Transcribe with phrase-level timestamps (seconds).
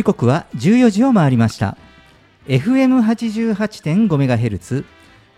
[0.00, 1.76] 時刻は14時を回りました。
[2.46, 4.86] FM88.5 メガヘルツ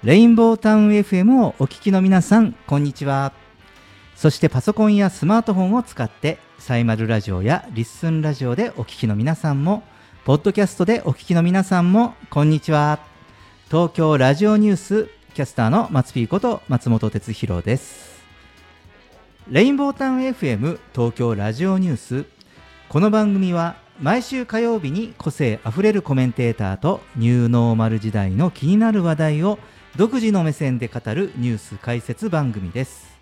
[0.05, 3.33] レインボータウン FM をお聞きの皆さんこんにちは。
[4.15, 9.83] そしてパソコンやスマートフォンを使ってサイマルラジオやリッスンラジオでお聞きの皆さんも
[10.25, 13.01] ポッドキャストでお聞きの皆さんもこんにちは。
[13.67, 18.23] 東京ラジオニュースキャスターの松ピーこと松本哲弘です。
[19.49, 22.27] レインボータウン FM 東京ラジオニュース。
[22.89, 29.61] この番組は毎週火曜日に個性あふれるコメンテーターとニューノーマル時代の気になる話題を
[29.95, 33.13] 独自の目線で語るニュース解説番組です。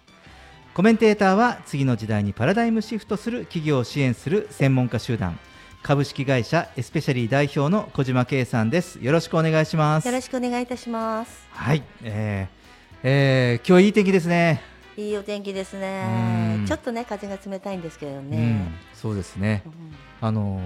[0.72, 5.38] コメンテーターは次の時代にパラダイムシフトする企業を支援する専門家集団。
[5.82, 8.98] 株式会社エスペシャリー代表の小島圭さんです。
[9.02, 10.06] よろしくお願いします。
[10.06, 11.46] よろしくお願いいたします。
[11.50, 12.60] はい、えー
[13.02, 14.62] えー、今日いい天気ですね
[15.00, 16.64] いいお天気ですね。
[16.66, 19.72] ちょっとね風が冷たいんですけどね、うん、そうですね、うん、
[20.20, 20.60] あの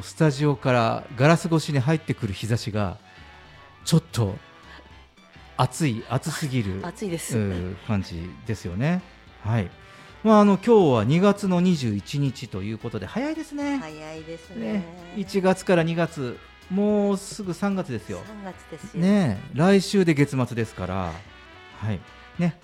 [0.00, 2.98] スタジオからガラス越しに入ってくる日差しが
[3.84, 4.36] ちょっと
[5.56, 7.74] 暑い暑すぎる暑いです。
[7.86, 9.02] 感じですよね。
[9.44, 9.70] はい。
[10.22, 13.78] まあ、あの今日は2月の21日ということで早いですね。
[13.78, 14.72] 早いですね。
[14.72, 14.84] ね。
[15.16, 16.38] 1月から2月、
[16.70, 18.20] もうすぐ3月ですよ。
[18.20, 19.02] 3月ですよ。
[19.02, 21.12] ね、来週で月末ですから、
[21.78, 22.00] はい、
[22.38, 22.58] ね、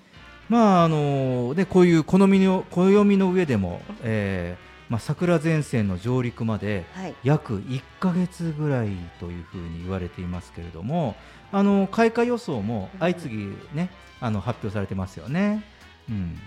[0.48, 6.84] まああのねこういう暦の暦の上でも、えー、まあ桜前線の上陸まで
[7.22, 11.16] 約1か月ぐらいというふうに言われていますけれども、
[11.52, 13.90] あの開花予想も相次ぎね、
[14.20, 15.64] あの発表されてますよね。
[16.08, 16.38] うん。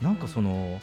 [0.00, 0.80] なんかその、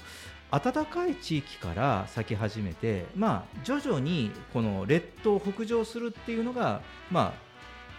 [0.52, 6.82] 暖かい地域から咲き始めて、まあ、徐々にこの列島を北上するっていうのが、
[7.12, 7.55] まあ、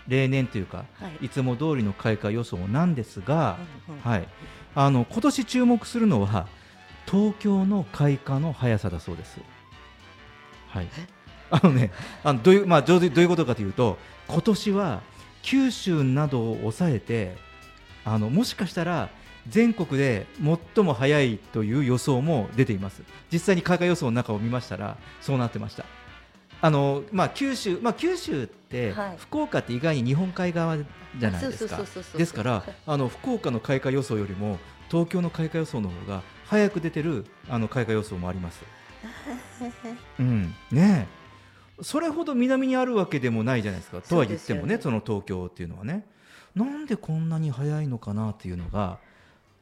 [0.09, 3.59] 例年というか、はい、いつも通りの開花予想なんですが、
[4.03, 4.29] はい、
[4.75, 6.47] あの今年注目するのは
[7.07, 9.41] 東京の開花の速さだそうです。
[10.69, 10.89] はい、
[11.51, 11.93] あのね、
[12.25, 15.03] あのどういうまあどういうことかというと、今年は
[15.43, 17.37] 九州などを抑えて、
[18.05, 19.09] あのもしかしたら
[19.49, 20.27] 全国で
[20.75, 23.03] 最も早いという予想も出ています。
[23.33, 25.85] 実際に開花予想の中を見ましたらそうなってました
[26.61, 31.83] あの、まあ、九州、まあ、九州って、はい、福岡って意外に日本海側じゃないですか。
[32.17, 34.59] ですからあの福岡の開花予想よりも
[34.91, 38.63] 東京の開花予想の方が早く出てるあの開花予想もあります。
[40.19, 40.55] うん。
[40.71, 41.07] ね
[41.83, 44.01] それほど南にあるわけでもないじゃないですか。
[44.01, 46.07] とは言ってもねその東京っていうのはね。
[46.55, 48.99] なんでこんなに早いのかなっていうのが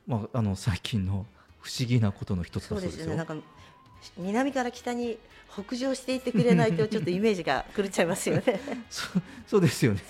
[0.06, 1.26] まあ、あの最近の
[1.60, 3.16] 不思議なことの一つだそうですよ。
[3.16, 3.34] なんか
[4.18, 5.18] 南から北に
[5.54, 8.42] 北上していってくれないとちょっとイメージが狂っちゃいますよね。
[8.90, 9.06] そ
[9.46, 10.00] そうですよね。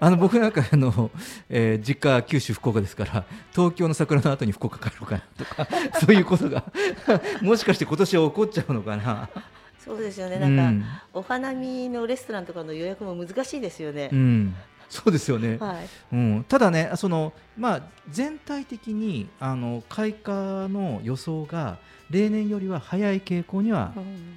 [0.00, 1.10] あの僕なんかあの、
[1.50, 5.68] えー、実家九州福岡ですから東京の桜の後に福岡帰ろうかなとか
[6.00, 6.64] そういうことが
[7.42, 9.28] もしかして今年は起こっちゃうのかな。
[9.78, 10.38] そうですよね。
[10.38, 14.54] なんか、うん、お花見のレストランとかの予約も難しいですよね、うん
[14.88, 21.78] そうですよね、はい、うん、ただねその、まあ、全体的にあの開花の予想が
[22.10, 23.92] 例年よりは早い傾向には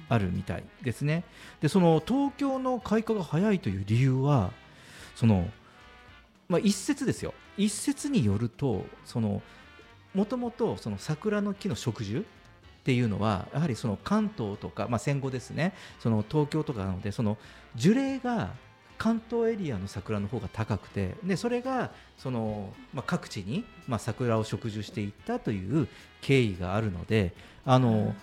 [0.08, 1.24] あるみたいですね。
[1.60, 4.50] でその東京の開花が早いという理由は
[5.14, 5.48] その、
[6.48, 7.32] まあ、一説ですよ。
[7.56, 9.40] 一説によるとその
[10.14, 12.26] もともとその桜の木の植樹
[12.80, 15.74] っていうのはやはりその関東とか、まあ、戦後ですね。
[16.00, 17.38] その東京とかなのでその
[17.76, 18.50] 樹齢が
[19.00, 25.88] 関東エリアの桜の方が高くてでそれがその、まあ、各地に、まあ、桜を植樹していったという
[26.20, 27.32] 経緯があるので
[27.64, 28.14] あの、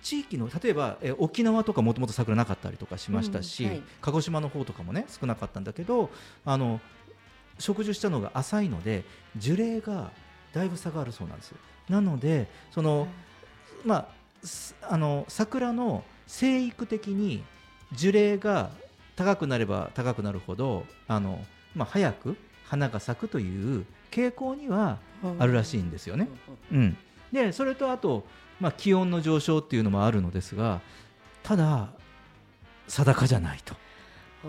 [0.00, 6.08] 地域の例えばえ沖縄とかもともと桜なかったりとかしましたし、うんはい、鹿児島の方とかもね少なかったんだけど
[6.44, 6.80] あの
[7.58, 9.02] 植樹したのが浅いので
[9.36, 10.12] 樹齢が
[10.52, 11.52] だいぶ差があるそうなんです
[11.88, 13.08] なのでその、
[13.84, 14.08] まあ、
[14.88, 17.42] あの桜の生育的に
[17.92, 18.70] 樹齢が
[19.20, 21.44] 高くなれば高くなるほどあの、
[21.74, 24.98] まあ、早く花が咲くという傾向には
[25.38, 26.26] あるらしいんですよね。
[26.72, 26.96] うん、
[27.30, 28.24] でそれとあと、
[28.60, 30.80] まあ、気温の上昇っていうのもあるのですが
[31.42, 31.90] ただ
[32.88, 33.74] 定かじゃないと。
[34.42, 34.48] う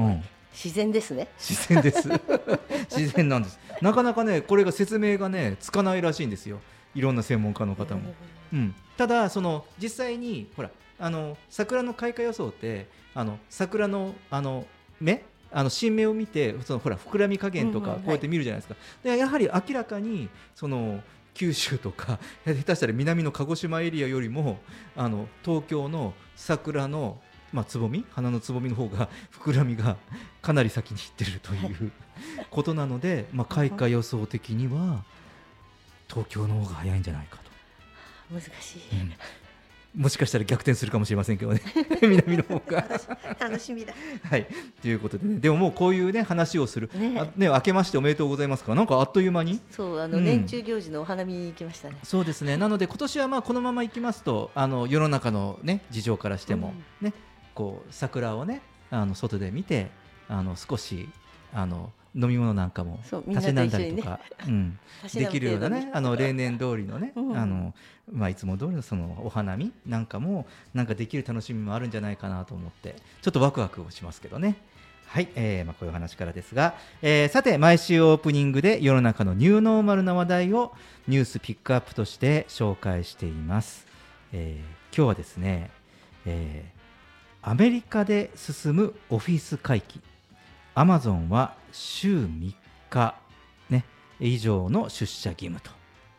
[0.00, 1.28] ん、自然ですね。
[1.38, 2.08] 自然です。
[2.90, 3.60] 自然なんです。
[3.82, 6.60] なかなかね、これが説明がね、つかないらしいんですよ。
[6.94, 8.14] いろんな専門家の方も。
[8.54, 8.74] うん。
[8.96, 10.70] ただ、その実際に、ほら、
[11.00, 14.66] あの桜の開花予想ってあの桜のあの
[15.00, 21.00] 芽あの新芽を見てそのほら膨らみ加減とかこうやって見るじゃないですか、でやはり明らかにその
[21.34, 24.60] 九州とか 下手したら南の鹿児島エリアよりも
[24.94, 27.20] あの東京の桜の
[27.52, 28.06] まあ、つぼみ？
[28.10, 29.96] 花のつぼみの方が 膨らみが
[30.40, 31.90] かなり先にいってるという
[32.48, 35.04] ことなので、まあ、開花予想的には
[36.08, 37.50] 東京の方が早いんじゃないかと。
[38.32, 39.12] 難しい、うん
[39.96, 41.60] もしかしたら逆転するかもしれませんけどね。
[42.00, 42.86] 南の方が。
[43.40, 43.92] 楽しみだ。
[44.22, 44.46] はい。
[44.80, 45.40] ということでね。
[45.40, 46.88] でももうこういうね話をする。
[46.94, 47.18] ね。
[47.18, 48.74] あね明けましておめでとうございますか。
[48.74, 49.60] なんかあっという間に。
[49.70, 50.24] そうあの、うん。
[50.24, 51.96] 年中行事のお花見に行きましたね。
[52.04, 52.56] そうですね。
[52.56, 57.12] なので今年はまあこのままいきますとあの世の中のね事情からしても、ね
[57.54, 59.90] こう桜をねあの外で見て
[60.28, 61.08] あの少し
[61.52, 62.98] あの飲み物なんかも
[63.32, 64.78] たしなんだりとか、うん、
[65.14, 67.36] できるようなねあの例年通りのね、うん。
[67.36, 67.72] あの
[68.12, 74.56] まあいつも通りのそのお花見なんかもなんかできる楽しみもあるんじゃないかなと思ってちょっとワクワクをしますけどね。
[75.06, 80.72] はい、えーまあ、こういう話からですが、えーさて毎週オープニングで世の中のニューノーマルな話題を
[81.08, 83.86] ニュースピックアップとして紹介しています。
[84.32, 85.70] えー今日はですね、
[86.26, 86.80] えー
[87.42, 90.00] アメリカで進むオフィス回帰
[90.80, 92.54] アマゾンは週3
[92.88, 93.14] 日、
[93.68, 93.84] ね、
[94.18, 95.70] 以上の出社義務と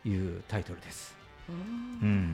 [0.08, 1.16] いうタイトルです。
[1.50, 1.52] う
[2.06, 2.32] ん。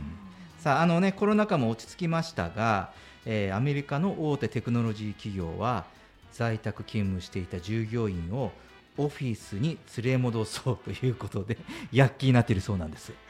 [0.59, 2.93] さああのねコロナ禍も落ち着きましたが、
[3.25, 5.87] えーアメリカの大手テクノロジー企業は
[6.31, 8.53] 在宅勤務していた従業員を
[8.99, 11.57] オフィスに連れ戻そうということで
[11.93, 13.11] 躍起になっているそうなんです。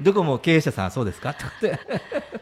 [0.00, 1.30] どこも経営者さんはそうですか？
[1.30, 1.78] っ て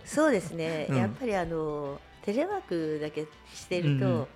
[0.07, 0.97] そうですね、うん。
[0.97, 4.27] やっぱりあのテレワークだけしていると、うんうん。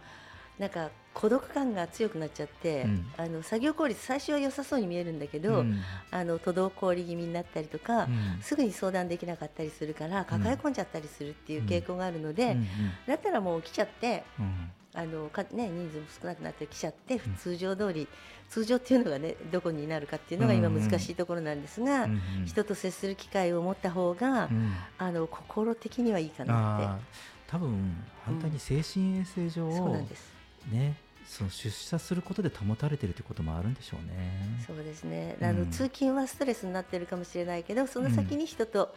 [0.58, 3.06] なんか孤独感が強くなっちゃって、うん。
[3.16, 5.80] あの作業効率最初は良さそうに見えるんだけど、うん。
[6.10, 8.38] あの滞り気味になったりとか、うん。
[8.42, 12.66] すぐに相談できなかったりするから抱え込んじゃったりするっていう傾向があるので、うん。
[13.06, 14.70] だったらもう来ちゃってうん。
[14.94, 18.08] あのか、ね、人数も少なくなって来ちゃって通常通り、
[18.48, 22.20] 通常っていうのがねどこになるかっていうのが今難しいところなんですが、うん。
[22.40, 22.46] うん。
[22.46, 24.72] 人と接する機会を持った方が、うん。
[24.98, 27.28] あの心的にはいいかなって。
[27.48, 30.32] 多分反対に精神衛生上、そうなんです。
[30.70, 30.96] ね
[31.26, 34.62] その出社することで保たれてるということもあるんでしょうね。
[34.66, 35.36] そうですね。
[35.40, 38.94] うんあの、通勤はストレスになってるかもしれないけど、その先に人と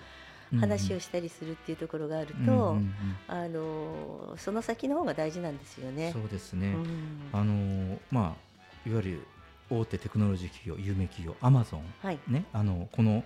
[0.59, 2.93] 話をしたりするっていうところがあると、うんうんうん
[3.27, 6.11] あのその先の方が大事なんですよね。
[6.13, 6.67] そうですね。
[6.67, 6.85] うん
[7.33, 9.21] あのーまあいわゆる
[9.69, 12.19] 大手テクノロジー企業有名企業アマゾンはい。
[12.27, 13.23] ねあのこの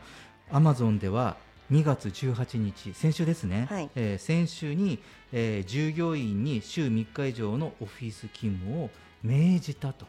[0.51, 1.38] アマゾンでは
[1.72, 5.00] 2月18日先週ですね、はいえー先週に、
[5.32, 8.90] えー従業員に週3日以上のオフィス勤務を
[9.24, 10.06] 命じたと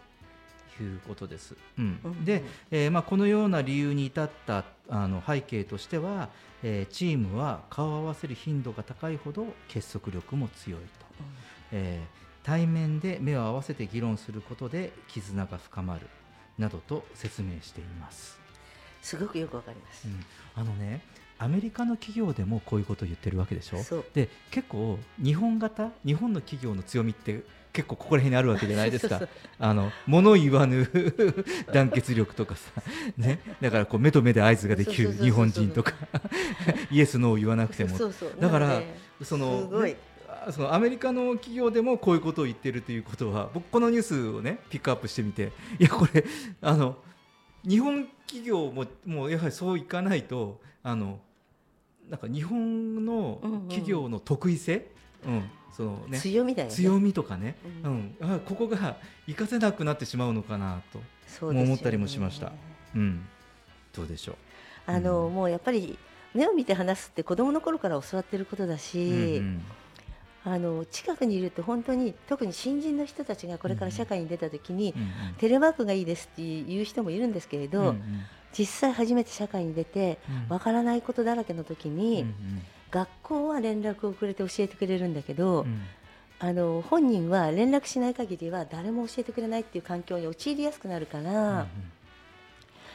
[0.81, 1.57] いうことです。
[1.79, 6.29] うんうんで、えーまあ、このような理由に至ったあの背景としては、
[6.63, 10.87] えーチームは顔を合わせる頻度が高いほど結束力も強いと。
[11.73, 16.07] えー対面で目を合わせて議論することで絆が深まる
[16.59, 18.39] などと説明しています。
[19.03, 20.11] すごくよくわかりますう。
[20.11, 20.25] ん、
[20.55, 21.01] あのね
[21.39, 23.79] アメリカの企業でもこういうことを言ってるわけでしょ？
[24.15, 25.91] で結構日本型？
[26.05, 27.43] 日本の企業の強みって
[27.73, 29.21] 結構ここら辺にあるわけじゃないですか。
[29.59, 30.89] あの物言わぬ
[31.75, 32.71] 団結力とかさ、
[33.19, 35.93] ね、だからこう目と目で合図ができる日本人とか。
[36.91, 37.99] イエスノーを言わなくても。
[38.41, 38.83] だから
[39.23, 39.71] その
[40.51, 45.53] そのアメリカの企業でもこういうことを言ってるということは僕このニュースをねピックアップしてみて。
[45.79, 46.25] いやこれ
[46.63, 46.97] あの
[47.69, 51.21] 日本企業ももうやはりそういかないとあの
[52.11, 54.87] なんか日本の企業の得意性、
[55.27, 55.51] うん。
[55.77, 56.19] そのね。
[56.19, 56.75] 強みだよね。
[56.75, 57.95] 強みとかね、ううん。
[57.97, 58.97] んあここが
[59.27, 61.63] 活かせなくなってしまうのかなと、ね。
[61.63, 62.53] 思ったりもしました。
[62.95, 63.27] うん、
[63.93, 64.37] どうでしょ
[64.87, 65.35] あの、うん。
[65.35, 65.99] もうやっぱり
[66.33, 68.79] 目を見て話すって子供の頃から教わってることだう。
[68.79, 69.63] し、うん。
[70.45, 75.09] あの近くにいると本当に特に新人の人たちがこれから社会に出た時に、うんうん。
[75.39, 77.97] テレワークがいいですっていう人もいるんですけれど、うんうん
[78.57, 80.55] 実際初めて社会に出てうん。
[80.55, 85.83] わからないことだらけの時に、うん学校は連絡をくれて教えてくれるんだけど、うん。
[86.39, 91.67] あの本人は連絡しない限りは誰も教えてくれないっていう環境に陥りやすくなるから、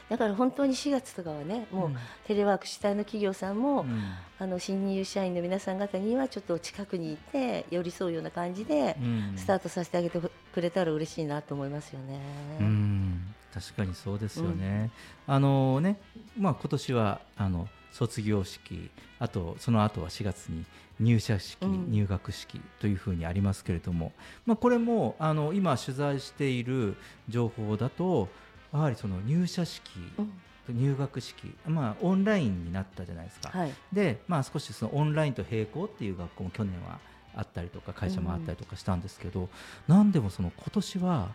[0.10, 1.98] だから本当に4月とかはねもう、うん。
[2.26, 4.02] テレワーク主体の企業さんも、うん。
[4.40, 9.34] あの新入社員の皆さん方にはちょっと近くにいて寄り添うような感じでうん。
[9.38, 12.20] スタートさせてあげてくれたら嬉しいなと思いますよね。
[12.60, 14.92] うん確かにそうですよね。
[15.28, 16.00] あのね、
[16.38, 18.90] まあ今年はあの卒業式、
[19.20, 20.66] あとその後は4月に
[21.00, 21.92] 入社式、うん。
[21.92, 24.14] 入学式というふうにありますけれども、
[24.46, 26.96] まあこれもあの今取材している
[27.30, 28.30] 情報だと、
[28.74, 30.32] やはりその入社式、うん。
[30.70, 33.50] 入学式、まあオンラインになったじゃないですか。
[33.50, 37.00] はい、で、まあ、少しそのオンラインと並行っていう学校も去年は
[37.36, 39.50] あったりとか会社もあったりとかしたんですけど、
[39.88, 41.30] なんでもその今年は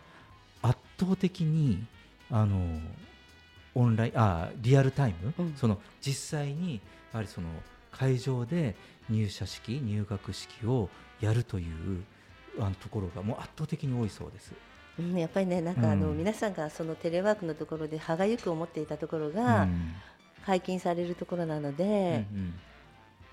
[0.61, 1.85] 圧倒的に
[2.31, 2.59] あの
[3.75, 5.53] オンラインあリアルタイム、うん。
[5.55, 6.81] その実際に
[7.11, 7.47] やはりその
[7.91, 8.75] 会場で
[9.09, 10.89] 入社式入学式を
[11.21, 12.03] やるという
[12.59, 14.53] あのところがもう圧倒的に多いそうです。
[14.99, 19.93] うん、やっぱりねなんかあの、うん皆さんがそのテレワークのところで歯がゆく思っていたところが、うん。
[20.47, 22.45] 拝見されるところなので、うんうん、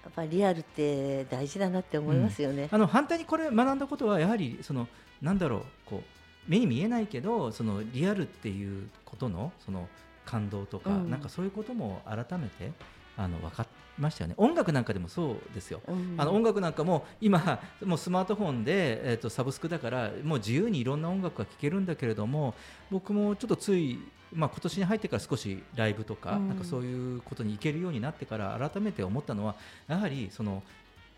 [0.03, 2.69] やっぱりリアルって大事だなって思いますよね。
[2.73, 4.89] あの反対にこれ学んだことはやはりその
[5.23, 6.03] なんだろうこう
[6.49, 9.89] 目に見えないけどそのリアルっていうことのその
[10.25, 12.73] 感動とか、うん、なんかそういうことも改めて
[13.17, 13.67] あの分かっ
[13.99, 14.35] ましたよね。
[14.37, 22.55] 音楽なんかでもそうですよ、うん、あの音楽なんかも今もうスマートフォンで、えーと、サブスクだからもう自由にいろんな音楽が聴けるんだけれども
[22.91, 23.99] 僕もちょっとつい、
[24.33, 29.55] まあ、今年に入ってから少しライブとかうん、なんかそういうことに行けるようになってから改めて思ったのは
[29.87, 30.63] やはりその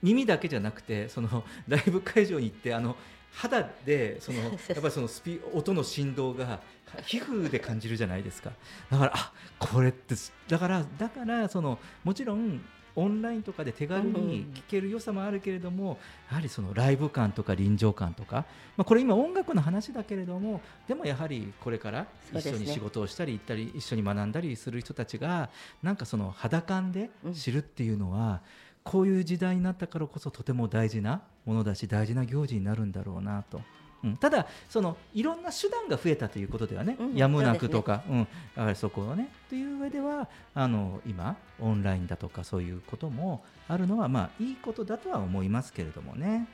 [0.02, 2.96] 耳だけじゃなくてそのライブ会場に行ってあの
[3.32, 6.60] 肌でその やっぱりそのスピ音の振動が
[7.04, 8.52] 皮膚で感じるじゃないですか。
[8.90, 10.14] だからあこれって
[10.48, 12.60] だからだからそのもちろん
[12.96, 15.98] オンラインとかで手軽に聴ける良さもあるけれども、
[16.30, 25.50] やはりそのライブ感とか臨場感とか、まあ、これ今音楽の話だけれどもでもやはりこれから一緒に仕事をしたり行ったり一緒に学んだりする人たちが
[25.82, 28.40] なんかその肌感で知るっていうのは、
[28.86, 33.60] こういう時代になったからこそとても大事なものだし大事な行事になるんだろうなと。
[34.04, 39.28] うん、ただそのいろんな手段が増えたということではね、うん、やむなくとかう、ね、うん、そこをね。
[39.48, 46.48] という上ではあの今オンラインだとかそういうこともあるのはまあいいことだとは思いますけれどもね。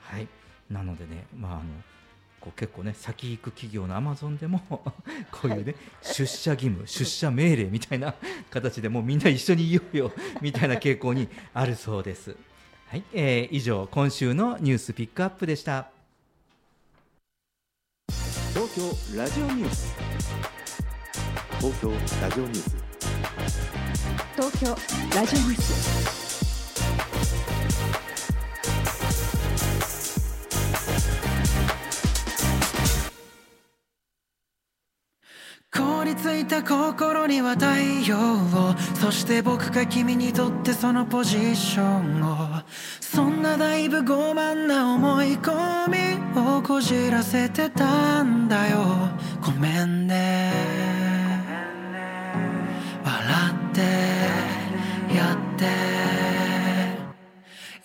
[0.00, 0.26] はい。
[0.68, 1.62] なのでねまああの
[2.46, 4.84] こう結構ね先行く企業のアマゾンでも こ
[5.44, 8.14] ういうね、出社義務出社命令みたいな
[8.50, 12.36] 形でもうみんな一緒にいようよみたいな傾向にあるそうです。
[12.88, 15.90] はい、えー、以上今週のニュースピックアップでした。
[18.54, 19.96] 東京ラジオニュース
[21.58, 21.90] 東京
[22.22, 22.76] ラジオニュース
[24.36, 24.68] 東京
[25.18, 26.25] ラジオニュース
[35.70, 37.66] 凍りついた心には太
[38.08, 42.62] 陽をそして僕が君にとってそのポジションを。
[43.00, 48.78] そんなだいぶ傲慢な思い込みをこじらせてたんだよ。
[49.44, 50.52] ごめんね。
[53.04, 53.24] 笑
[53.70, 53.80] って
[55.14, 55.66] やって。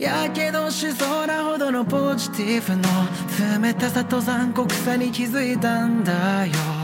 [0.03, 6.80] やけどしそうなほどのポジティブの冷たさと残酷さに気づいたんだよ。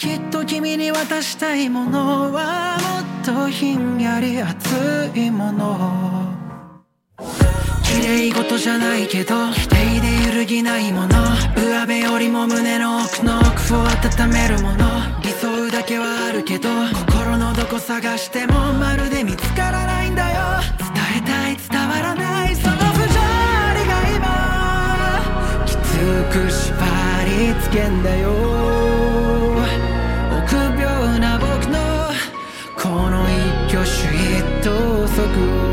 [0.00, 2.78] きっと君に渡したいものは
[3.22, 6.34] もっとひんやり熱いもの。
[7.84, 11.08] 綺麗事じゃないけど否定で揺るぎないもの。
[11.54, 14.78] 上辺よりも胸の奥の奥を温めるもの。
[15.22, 16.70] 理想だけはあるけど
[17.10, 20.62] 心のどこ探してもまるで見つからないんだよ。
[20.78, 20.88] 伝
[21.18, 23.20] えたい伝わらないその不条
[23.76, 25.66] 理が今。
[25.66, 25.78] きつ
[26.32, 26.72] く縛
[27.26, 28.79] りつけんだよ。
[35.20, 35.69] so good.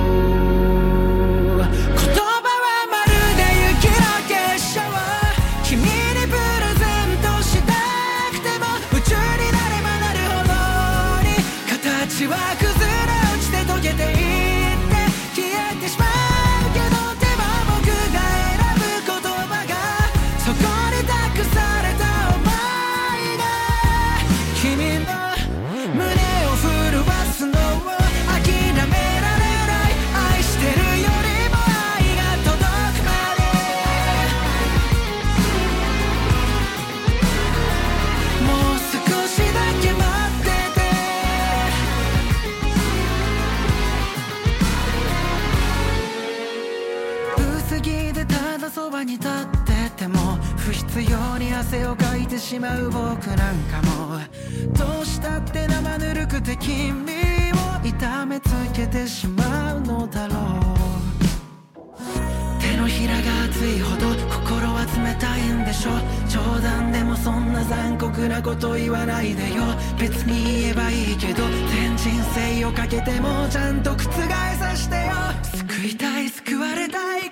[52.47, 54.21] しまう僕なんかも
[54.73, 57.03] どうしたって生ぬるくて君
[57.51, 60.37] を痛めつけてしまうのだろう
[62.61, 65.91] 手のひらが熱いほど心は冷たいんでしょ
[66.29, 69.63] 冗談でもそんな残酷なこと言わないでよ
[69.99, 73.97] 別に言えばいいけど全人生をかけてもちゃんと覆
[74.57, 75.11] さしてよ
[75.67, 77.29] 救いたい救われたい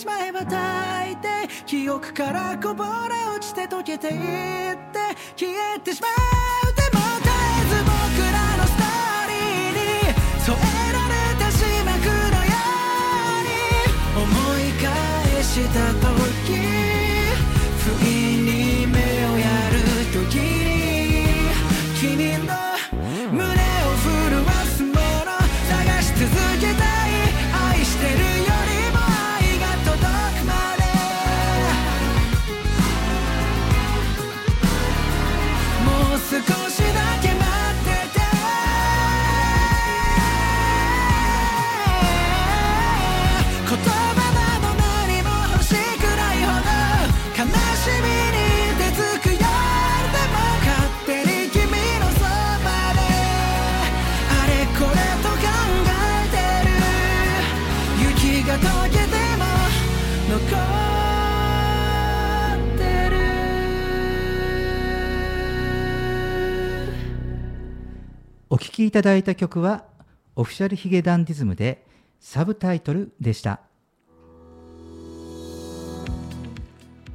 [0.00, 2.90] しまえば大抵記憶からこぼれ
[3.36, 4.98] 落ちて溶けていって
[5.36, 6.49] 消えてしまう
[68.80, 69.84] きいただいた曲は
[70.36, 71.84] オフィシャルヒゲダンディズムで
[72.18, 73.60] サブタイトルでした。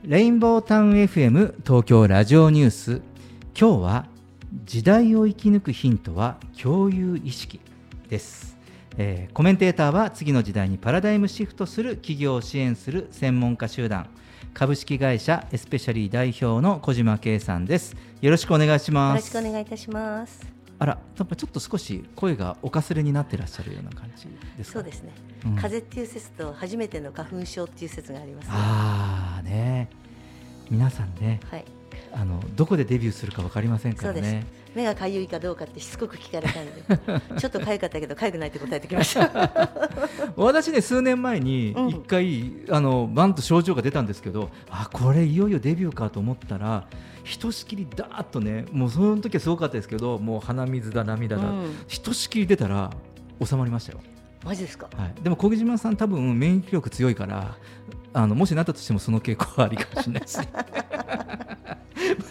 [0.03, 3.01] レインボータウン FM 東京ラジオニュース。
[3.59, 4.05] 今日は
[4.65, 7.59] 時代を生き抜くヒントは共有意識
[8.09, 8.57] です、
[8.97, 14.07] えーコメンテーターは次の時代にパラダイムシフトする企業を支援する専門家集団。
[14.53, 17.95] 株式会社エスペシャリー代表の小島圭さんです。
[18.21, 19.33] よろしくお願いします。
[19.33, 20.64] よろしくお願いいたします。
[20.77, 24.79] あら、やっぱちょっと少し声がおかすれになってらっしゃるような感じですか？
[24.79, 25.11] そうですね。
[25.45, 29.89] うん風邪っていう説と初めての花粉症っていう説があります、ああね、
[30.69, 31.65] 皆さんね、はい。
[32.17, 34.45] あのどこでデビューするかわかりませんかそうですらね。。
[34.73, 39.69] 目がかゆいかどうかってしつこく聞かれたんで、 ちょっとかゆかったけどかゆくないって答えてきました。
[40.37, 46.87] 私ね数年前にうん一回、あのバンと症状が出たんですけど、あこれいよいよデビューかと思ったら。
[47.25, 52.91] ひとしきりだーっとねもうその時はすごかったですけどもう鼻水だ涙だ、うんひとしきり出たら
[53.43, 53.99] 収まりましたよ
[54.43, 54.87] マジですか？
[54.95, 57.57] はい、でも小木島さん多分免疫力強いから
[58.15, 60.47] あのもしなったとしてもその傾向はありかもしれないですね。
[60.55, 60.63] ま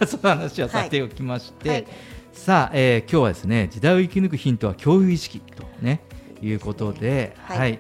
[0.01, 1.87] あその話はさておきまして、はい
[2.33, 6.01] さあ、えー今日はですね時代を生き抜くヒントは共有意識とね
[6.43, 7.79] いうことで、はいはい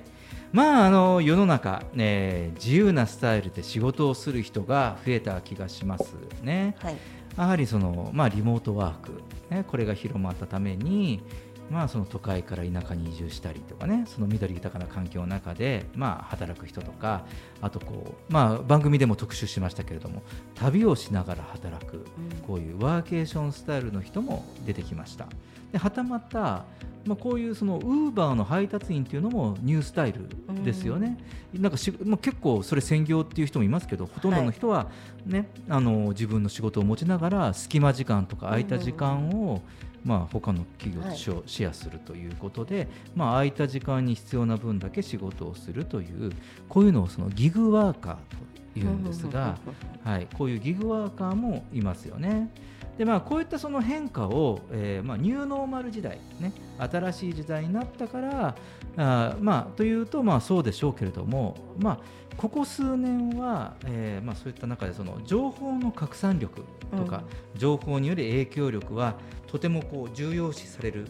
[0.52, 6.14] まああの世の中、ね、自由なスタイルで仕事をする人が増えた気がします
[6.44, 6.76] ね。
[6.78, 6.96] はい。
[7.36, 11.24] やはりその、まあ、リモートワーク、ね、これが広まったために、
[11.70, 17.24] まあ、その都会から田舎に移住したりとかねその緑豊かな環境の中で、まあ、働く人とか
[17.60, 20.22] あとこう、まあ、番組でも特集しましたけれども
[20.54, 22.04] 旅をしながら働く
[22.46, 25.26] こういうワーケーションスタイルの人も出てきました。
[25.72, 26.64] ではたまた、
[27.04, 30.28] まあ、こういうそのウーバーの配達員っていうのもニュースタイル
[30.62, 31.18] ですよね。
[31.52, 34.88] なんかし、まあ、結構それ専業っていう人もいますけどほとんどの人は、
[35.26, 39.62] ねあの自分の仕事を持ちながら隙間時間とか空いた時間を、
[40.04, 46.30] まあ、他の企業とシェ,、アするということで、まあ、空いた時間に必要な分だけ仕事をするという
[46.68, 49.58] こういうのをそのギグワーカーというんですが、
[50.04, 52.50] はい、こういうギグワーカーもいますよね。
[52.98, 58.54] でまあ、こういったその変化を、えーまあ、ニューノーマル時代、ね、新しい時代になったから
[58.96, 61.98] あー、まあ、というと、まあ、そうでしょうけれども、まあ、
[62.36, 66.62] ここ数年は、えーまあ、そういった中でその情報の拡散力
[66.96, 67.24] とか、
[67.56, 69.16] 情報による影響力は
[69.48, 71.08] とてもこう重要視される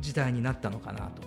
[0.00, 1.22] 時代になったのかなと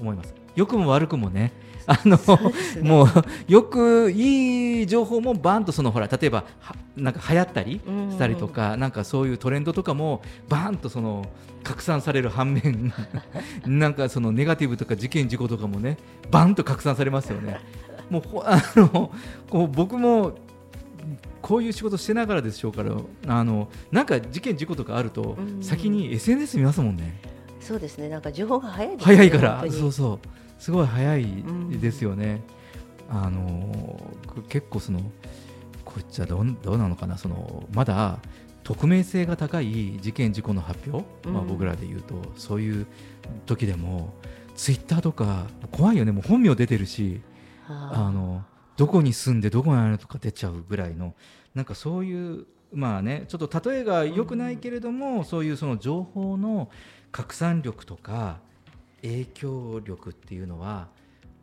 [0.00, 0.45] 思います。
[0.56, 1.52] 良くも悪くもね。
[1.86, 2.88] あの、すね。
[2.88, 3.08] もう
[3.46, 11.26] よくいい情報もバンとそのほら例えばはなんか流行ったりうんしたりとか、なんかそういうトレンドとかもバンとその
[11.62, 12.92] 拡散される反面
[13.66, 15.96] なんかそのネガティブとか事件事故とかもね
[16.30, 17.60] バンと拡散されますよね。
[18.10, 19.10] もうほあの
[19.48, 20.32] こう僕も
[21.42, 22.92] こういう仕事してながらでしょうから
[23.28, 25.62] あのなんか事件事故とかあるとうん。
[25.62, 27.20] 先に SNS 見ますもんね。
[27.60, 28.08] そうですね。
[28.08, 29.64] なんか情報が早いね早いから。
[29.70, 31.44] そうそうすごい早い
[31.80, 32.42] ですよね、
[33.08, 33.40] あの
[34.26, 35.00] こ結構その
[35.84, 37.18] こっちはどうどうなのかな？
[37.18, 38.18] そのまだ
[38.64, 42.86] 匿名性が高い事件事故の発表、まあ、うん僕らで言うとそういう
[43.46, 44.12] 時でも
[44.56, 46.12] ツイッターとか怖いよね。
[46.12, 47.20] もう本名出てるし
[47.68, 47.92] あ。
[47.94, 48.44] あの
[48.76, 51.14] どこに住んでどこにあるとか出ちゃうぐらいの
[51.54, 56.70] なんかそういうまあねちょっと例えが良くないけれども、そういうその情報の
[57.12, 58.40] 拡散力とか
[59.06, 60.88] 影響力っていうのは、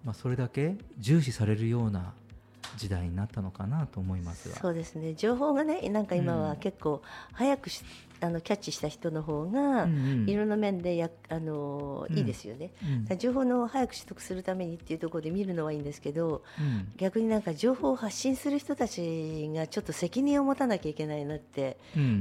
[0.03, 2.13] まあ、それだけ重視されるような
[2.77, 5.13] 時代になったのかなと思いますそうですね。
[5.13, 7.83] 情報がねなんか今は結構早くし、
[8.19, 9.87] あのキャッチした人の方が、
[10.25, 12.71] いろんな面でやあの、いいですよね、
[13.09, 21.77] うん、情報の早く取得するためにっていうところで見るのはいいんですけど、うん、逆になんか情報を発信する人たちがちょっと責任を持たなきゃいけないなって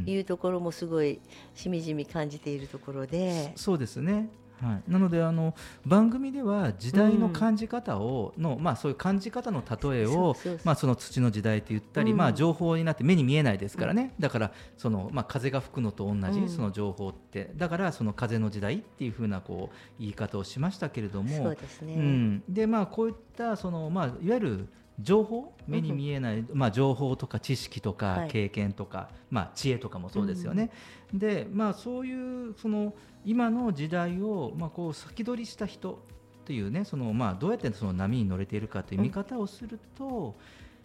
[0.07, 1.21] いうところもすごい
[1.55, 4.29] しみじみ感じているところで、そうですね
[4.63, 17.51] はい、なのであの番組では時代の感じ方をの、うん、まあ、そういう感じ方の例えをまあ、その土の時代って言ったり、うん、まあ、情報になって目に見えないですからね、だからその、まあ、風が吹くのと同じ、その情報って。
[17.57, 24.69] だからその風の時代っていうふうなこう言い方をしましたけれどもそうですね、うん、でまあ、こういったその、まあ、いわゆる
[25.01, 30.71] 情報目に見えない、まあ、情報とか知識とか経験とか、はい、まあ、知恵とかもそうですよね。
[31.13, 32.95] うん、で、まあ、そういうその
[33.25, 35.99] 今の時代を、まあ、こう先取りした人
[36.45, 40.35] というねその、まあ、どうやってその波に乗れているかという見方をすると、うん、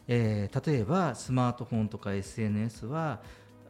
[0.07, 3.19] えー、例えばスマートフォンとか SNS は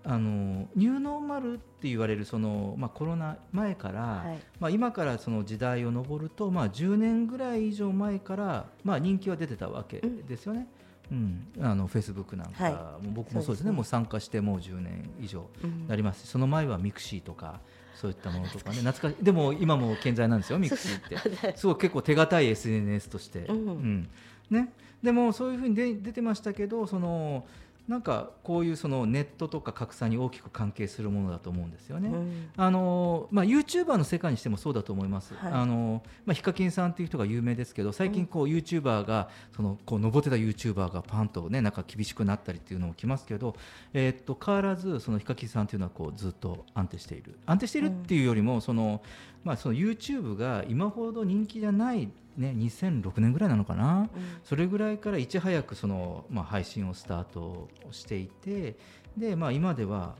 [0.04, 10.68] あのニューノーマルって言われるその、まあ、コロナ前から、はい、まあ、今からその時代を上ると、まあ、10年ぐらい以上前から、まあ、人気は出てたわけですよね。
[11.12, 15.50] うん、うん、あのフェイスブックなんか、はい、も僕もそうですね、ね、もう参加してもう10年以上
[15.88, 17.60] なります、うん、その前は mixi とか
[18.00, 18.78] そういったものとかね。
[18.78, 19.24] 懐かしい。
[19.24, 21.58] でも今も健在なんですよ mixi って。
[21.58, 24.10] すごい結構手堅い SNS として、うん、うん、
[24.52, 27.46] ね、でもそういうふうに出てましたけどその
[27.88, 32.10] なんかこういうそのネットとか拡散に大きく関係するものだと思うんですよね。
[32.10, 35.34] うん、あのまあ、ユーチューバーの世界にしてもそうだと思います。
[35.36, 43.56] はい、あのまあ、ヒカキンさんっていう人が有名ですけど最近こう、ユーチューバーがそのこう上ってたユーチューバーがパンとねなんか厳しくなったりっていうのもきますけど、
[43.94, 49.02] えー、っと変わらずそのヒカキンさんっていうのはこうずっと安定している安定しているっていうよりもその、
[49.48, 54.10] まあ、その YouTube が今ほど人気じゃないね、2006年ぐらいなのかな、うん、
[54.44, 58.76] それぐらいからいち早くその、まあ、配信をスタートしていて
[59.18, 60.14] で、まあ、今では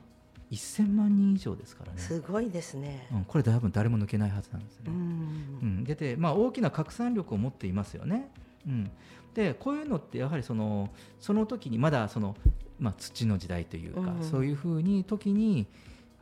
[0.50, 1.98] 1000万人以上ですからね。
[2.00, 8.28] すごいですね、うん、これ多分誰も抜けないはずなんですね、うん、うん、でて、まあ、大きな拡散力を持っていますよね、
[8.66, 8.90] うん、
[9.34, 12.34] でこういうのってやはりそのその時にまだその、
[12.80, 15.68] まあ、土の時代というか、そういうふうに時に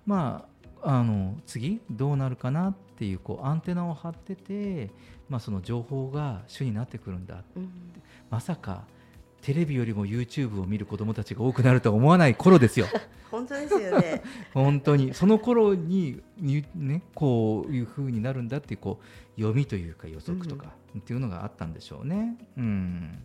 [0.04, 0.55] まあ
[0.88, 4.90] あの次どうなるかなっていうこうアンテナを張ってて、
[5.28, 7.70] まあ、その情報が主になってくるんだ、うん、
[8.30, 8.84] まさか
[9.42, 12.86] テレビよりも YouTube を見る子どもたちが多くなるとは思わない頃ですよ。
[13.30, 14.22] 本当ですよね。
[14.54, 15.12] 本当に。
[15.12, 22.36] その頃ににねこういうふうになるんだっていうこう読みというか予測とかっていうのがあったんでしょうね。
[22.56, 23.24] うん、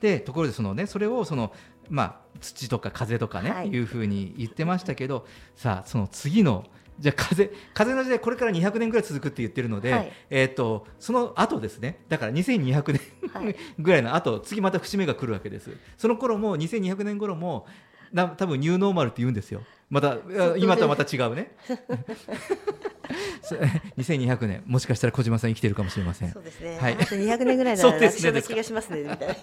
[0.00, 1.52] でところでそのねそれをその
[1.90, 6.64] まあ土とか風とかね、はい、いうふうに言ってましたけどさあその次の
[6.98, 12.00] じゃあ風風の時代これから200年ぐらい続くって言ってるので、はい、えーと、その後ですね。
[12.08, 13.00] だから2200年
[13.32, 15.70] はい、 ぐらいの後次また節目が来るわけです。
[15.96, 17.66] その頃も2200年頃も
[18.12, 19.62] な多分ニューノーマルって言うんですよ。
[19.90, 20.18] また
[20.56, 21.52] 今とはまた違うね
[23.98, 26.32] 2200年もしかしたら小島さん生きてるかもしれません。
[26.32, 29.34] そうですね、はい、あと200年ぐらいなら楽勝な気がしますねみたいな。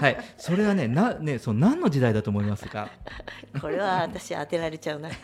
[0.00, 0.16] はい。
[0.36, 2.90] それはねなねそう何の時代だと思いますか？
[3.60, 5.10] これは私当てられちゃうな。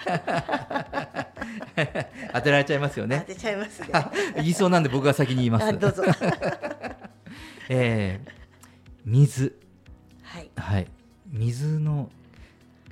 [2.33, 3.25] 当てられちゃいますよね。
[3.27, 3.89] 当てちゃいますね。
[4.37, 5.79] 言いそうなんで僕が先に言います。
[5.79, 6.05] どうぞ。
[7.69, 8.31] えー、
[9.05, 9.59] 水。
[10.23, 10.87] はい、はい、
[11.33, 12.09] 水の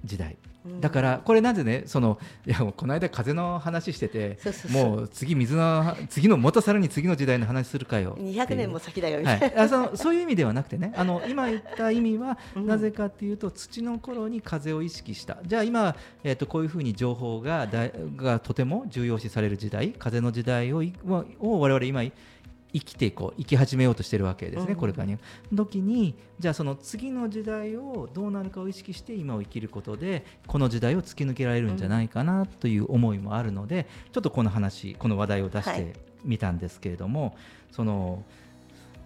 [0.05, 0.37] 時代
[0.81, 4.39] だからこれなんでねそのいやこの間風の話してて
[4.71, 15.39] もう次水の次のもっとさらに次の時代の話するかよ200年も先だよみたいな、はい、あそのそういう意味ではなくてねあの今言った意味はなぜかっていうと、土の頃に風を意識した。
[15.45, 20.83] じゃあ今、えー、とこういうふうに情報がだがとても重要視される時代風の時代を
[21.41, 22.03] を我々今
[22.79, 25.19] 生きていこう生き始めようとしてるわけですね、うん、これからに
[25.53, 37.33] 時にじゃあその次の時代をどうなるかを意識して今を生きることでこの時代を突き抜けられるんじゃないかなという思いもあるので、ちょっとこの話この話題を出してみたんですけれども、はい、
[37.73, 38.23] その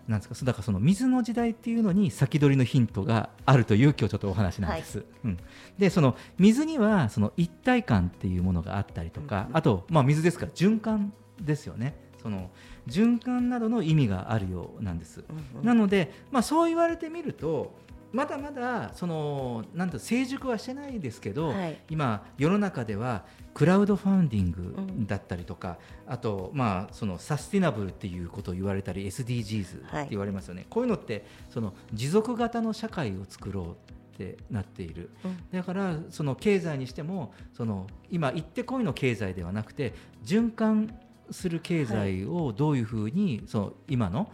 [0.08, 4.98] なんですかだからその水の時代っていうのに先取りのヒントがあるという今日ちょっとお話なんです。
[4.98, 5.38] はい、うん、
[5.78, 11.94] でその水にはその一体感っていうものがあったりとか、うん、あと、まあ、水ですから循環ですよね。
[12.22, 12.50] その
[12.88, 15.24] 循環などの意味があるようなんです。
[15.54, 17.80] うんうん、なので、まあ、そう言われてみると
[18.12, 33.66] まだまだそのなんと成熟はしてないですけど、はい、今世の中ではクラウドファンディングだったりとか、うん、あとまあそのサスティナブルっていうことを言われたり SDGs って言われますよね、はい、こういうのってその持続型の社会を作ろう
[34.14, 40.94] ってなっている、うん、だからその経済にしてもその今行ってこいの経済ではなくて循環
[41.30, 44.30] する経済をどういうふうにその今の,、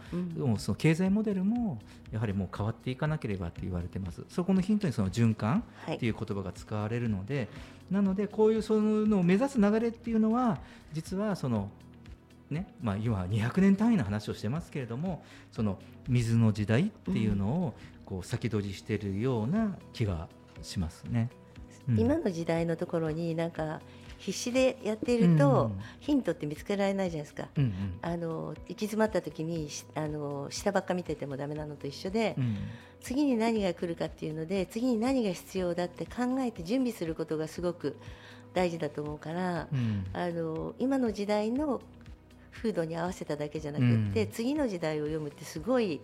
[0.57, 1.79] その経済モデルも
[2.11, 4.23] やはりもう変わっていかなければって言われてます。
[4.29, 7.47] そこのヒントにその循環っていう言葉が使われるので、
[7.91, 10.59] なのでこういうそのを目指す流れっていうのは
[10.93, 11.69] 実はその
[12.49, 17.75] ねまあ、今200年単位の話をしてますけれどもその水の時代っていうのを
[18.05, 20.27] こう先取りしているような気が
[20.63, 21.29] しますね。
[21.87, 23.81] うん、今の時代のところになんか
[24.19, 32.57] 必死でやっていると、ヒントって見つけられないじゃないですか、うんうん、あの行き詰まった時にあの下ばっか見ててもダメなのと一緒で、うん、
[33.01, 37.95] 次に何が来るかっていうので次に何が必要だって考えて準備することがすごく
[38.53, 41.81] 大事だと思うから、うん、あの今の時代の
[42.61, 46.01] 風土に合わせただけじゃなくて、うん、次の時代を読むってすごい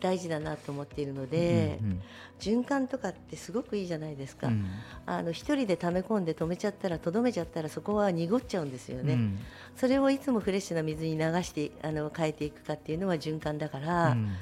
[0.00, 2.02] 大事だなと思っているので、うんうん、
[2.40, 4.66] 循環とかってすごくいいじゃないですか、うん、
[5.06, 9.38] あの一人で溜め込んで止めちゃったらとどめちゃったらそこは濁っちゃうんですよね、うん、
[9.76, 14.32] それをいつもフレッシュな水に流してあの変えていくかっていうのは循環だから、うん、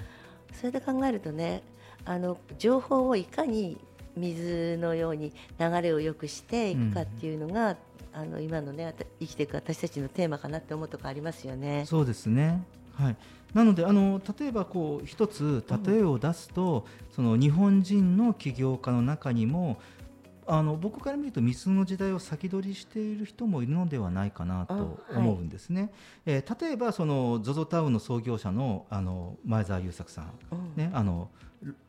[0.55, 1.63] それで考えるとね
[2.05, 3.77] あの情報をいかに
[4.17, 7.77] 水のように流れを良くしていくかっていうのが、
[8.15, 11.85] あの今のね生きていく私たちのテーマかなって思うとこありますよね。
[11.87, 12.63] そうですね。
[12.95, 13.17] はい、
[13.55, 19.81] なのであの例えばこう一つ例えを出すと、うん、その日本人の起業家の中にも
[20.47, 25.83] あの僕から見ると水の時代を先取りしている人もいるのではないかなと思うんですね。
[25.83, 25.91] はい、
[26.27, 31.31] えー、例えばその ZOZO タウンの創業者のあの前澤友作さん、うん、ねあの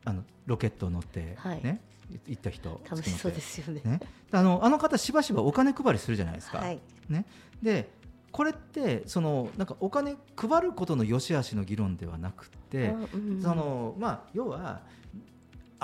[0.04, 1.80] あのロケットを乗ってね、はい
[2.26, 7.24] 行った人楽しそうですよね、ね、あのあの方しばしばお金配りするじゃないですか、はい、ね、
[7.62, 7.90] で
[8.30, 12.92] これってそのなんかお金配ることの良し悪しの議論ではなくて、
[13.40, 14.80] そのまあ要は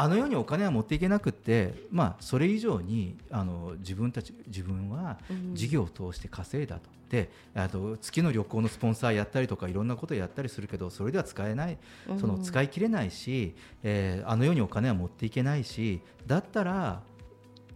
[0.00, 5.18] あの世にお金は持っていけなくって、まあ、それ以上にあの自分たち自分は
[5.52, 11.76] 事業を通して稼いだと、であと月の旅行のスポンサーやったりとかいろんなことやったりするけどそれでは使えない。
[12.18, 17.02] その使い切れないし、えー、あの世にお金は持っていけないしだったら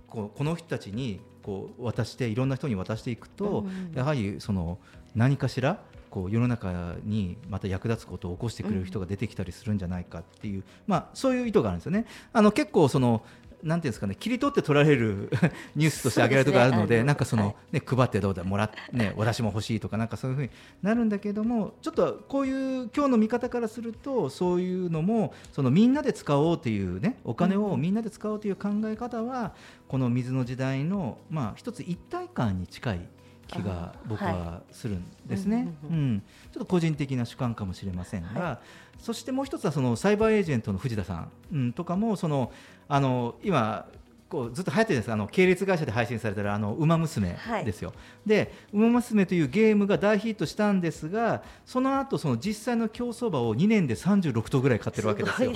[0.09, 4.79] こうこの人たちにこう渡していろんな人に渡していくと、やはりその
[5.15, 5.79] 何かしら
[6.15, 12.07] こう世の中にまた役立つことを起こしてくれる人が出てきたりするんじゃないかっていう、まあ、そういう意図があるんですよね。
[12.33, 13.25] あの結構その
[13.65, 15.31] なんていうんですかね切り取って取られる
[15.75, 20.51] ニュースとして挙げられるところがあるので、ね、なんかその、ね、配ってどうだもらね私も欲しいとかなんかそういうふうに
[20.83, 29.55] なるんだけどもちょっとこういう今日の見方からするとそういうのもそのみんなで使おうというねお金をみんなで使おうという考え方は、
[29.89, 33.09] この水の時代のまあ一つ一体感に近い
[33.55, 38.61] 気が僕はするんですね、うん、ちょっと個人的な主観かもしれませんが、は
[38.99, 42.53] い、そしてもう一つはそのサイバーエージェントの藤田さん、うん、とかもその
[42.89, 43.87] あの今
[44.29, 47.91] こうずっと流行ってるんですあの系列会社で配信されてるあの「ウマ娘」ですよ。
[47.91, 47.95] は
[48.27, 55.53] い、で「ウマ娘」というゲームが大ヒットしたんですがその後その実際の競走馬を2年で36頭ぐらい買ってるわけですよ。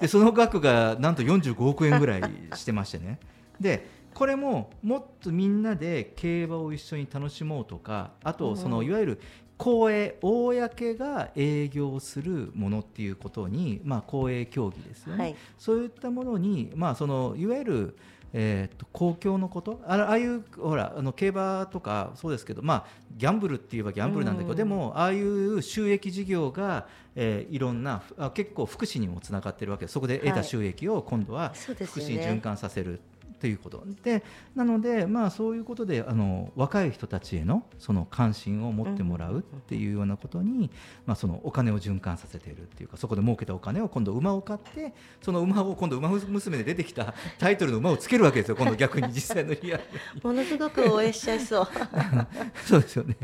[0.00, 2.22] で その額がなんと45億円ぐらい
[2.54, 3.18] してましてね。
[3.60, 9.20] でこれももっとみんなで競馬を一緒に楽しもうとかあとそのいわゆる
[9.56, 10.52] 公営公
[10.98, 17.96] が営業するものっていうことに、まあ、公営競技ですよね、はい、そういったものに、まあ、そのいわゆる
[18.34, 33.00] えーと、公共のことああいうほらあの競馬とかそうですけど、まあ、ギャンブルって言えばギャンブルなんだけど、でもああいう収益事業が、えー、いろんなあ結構福祉にもつながってるわけでそこで得た収益を今度は福祉に循環させる
[33.42, 34.22] ということで
[34.54, 40.70] なので、まあ、そういうことであの若い人たちへのその関心を持ってもらうっていうようなことに、
[41.06, 49.82] まあ、そのお金を循環させているっていうかそこで儲けたお金を今度馬を買ってその馬を今度馬娘で出てきたタイトルの馬をつけるわけですよ今度逆に実際のリアル
[50.22, 51.68] ものすごく応援しちゃいそう。
[52.64, 53.16] そうですよね。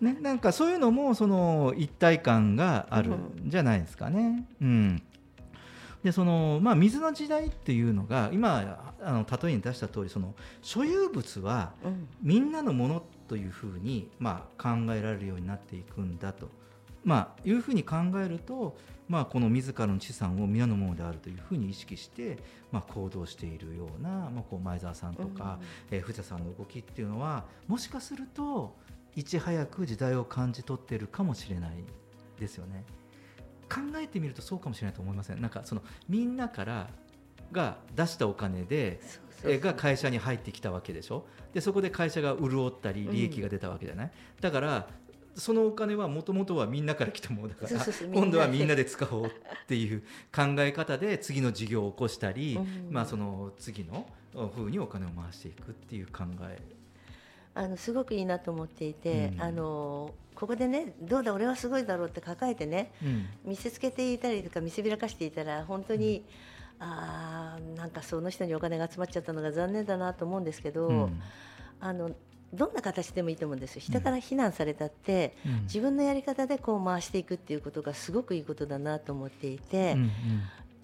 [0.00, 4.46] ね、なんかそういうのもその一体感があるんじゃないですかね。
[4.60, 5.02] うん、
[6.02, 10.26] でそのまあ、水の時代っていうのが今あの例えに出した通りそり
[10.62, 11.72] 所有物は
[12.22, 16.48] みんなのものというふうに、まあ、考えられるようになっていくんだと、
[17.04, 18.76] まあ、いうふうに考えると、
[19.08, 22.38] まあ、この自らの資産を皆のものであるというふうに意識して、
[22.70, 25.58] まあ、行動しているような、まあ、こう前澤さんとか、
[25.90, 28.76] うん、えー、藤田さんの動きっていうのはもしかすると
[29.14, 31.72] いち早く時代を感じ取っているかもしれない
[32.38, 32.84] ですよね。
[33.68, 35.40] 考えてみるとそうかもしれないと思いません？
[35.40, 36.88] なんかそのみんなから
[37.52, 39.00] が出したお金で
[39.44, 41.26] が会社に入ってきたわけでしょ？
[41.52, 44.88] でそこで会社が潤ったり利益が出たわけじゃない、うん、だから
[45.34, 47.80] そのお金はもともとはみんなから来たものだから
[48.12, 49.30] 今度はみんなで使おうっ
[49.68, 50.02] ていう
[50.34, 54.06] 考え方で次の事業を起こしたり、うん、まあ、その次の
[54.54, 56.60] ふうにお金を回していくっていう考え
[57.58, 66.24] あのすごくいいなと思っていて、うん、あのここでねどうだ俺はすごいだろうって抱えてね、うん、見せつけていたりとか見せびらかしていたら本当に、
[66.80, 71.10] うん、あなんかその人にお金が集まっちゃったのが残念だなと思うんですけど、
[71.80, 72.12] あの
[72.54, 73.80] どんな形でもいいと思うんですよ。
[73.80, 80.10] 人から非難されたって、うん、自分のやり方でこう回していくっていうことがすごくいいことだなと思っていて、うんうん、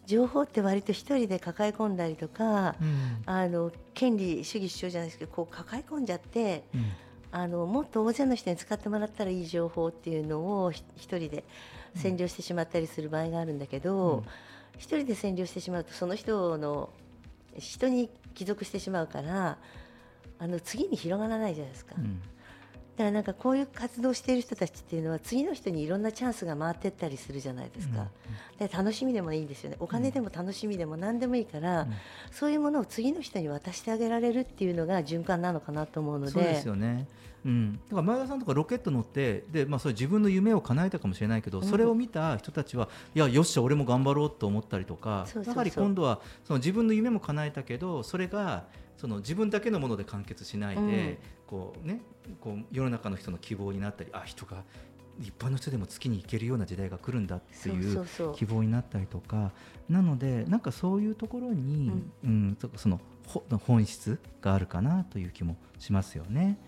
[0.07, 6.93] 情報って割と一人で抱え込んだりとか、うん、あの権利主義主張じゃないですけどこう抱え込んじゃって、うん、
[7.33, 11.45] あのもっと大勢の人に使ってもらったらいい情報っていうのを一人で
[11.97, 14.25] 占領してしまったりする場合があるんだけど、
[14.77, 16.91] 一人で占領してしまうとその人の
[17.57, 19.59] 人に帰属してしまうから。
[20.39, 21.95] あの次に広がらないじゃないですか。
[22.99, 28.09] うんだからなんかこういう活動している人たちっていうのは次の人にいろんなチャンスが回っていったりするじゃないですか、
[28.61, 29.77] うん、で楽しみでもいいんですよね。
[29.81, 31.95] お金でも楽しみでも何でもいいから、うん、
[32.31, 36.33] そういうものを次の人に渡してあげられるっていうのが循環なのかなと思うので。
[36.33, 37.09] そうですよね。
[37.45, 48.65] うん、だから前田さんとかロケット乗ってで、まあ、それ自分の夢を叶えたかもしれないけど、それを見た人たちはいやよっしゃ俺も頑張ろうと思ったりとかやはり今度はその自分の夢も叶えたけどそれが
[48.97, 51.19] その自分だけのもので完結しないで、うん、
[51.55, 52.01] こうね、
[52.41, 54.65] こう世の中の人の希望になったりあ人が
[55.21, 59.53] 一般の人でも月に行けるような時代が来るんだっていう希望になったりとか。
[59.89, 61.93] なのでなんかそういうところに、
[62.25, 63.01] うん、うん、その
[63.67, 66.59] 本質があるかなという気もしますよね。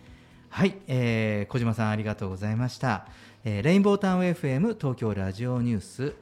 [0.51, 3.09] はい、えー、小島さんありがとうございました、
[3.45, 6.15] えー、レインボータウン FM 東京ラジオニュース。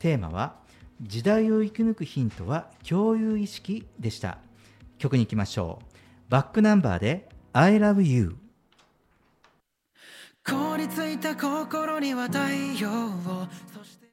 [0.00, 0.56] テーマは
[1.00, 4.38] 時代を生き抜くヒントは共有意識でした。
[4.98, 5.90] 曲に行きましょう。
[6.30, 8.36] バックナンバーで I love you.
[10.44, 12.38] 凍りついた心には太
[12.80, 13.48] 陽を。
[13.74, 14.08] そして。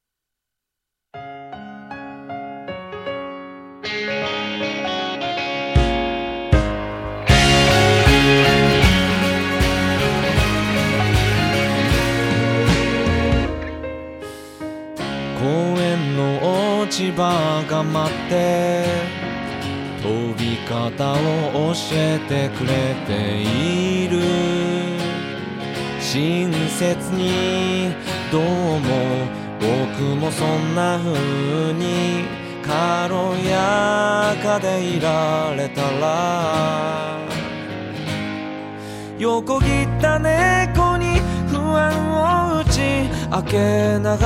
[15.39, 15.47] 公
[15.79, 19.16] 園の落ち葉が待って
[20.07, 24.21] 飛び方を教えてくれている。
[25.99, 27.93] 親切に
[28.31, 28.87] どうも
[29.59, 32.23] 僕もそんな風に
[32.63, 33.13] 軽
[33.49, 37.19] やかでいられたら。
[39.19, 44.25] 横切った猫に不安を打ち明けなが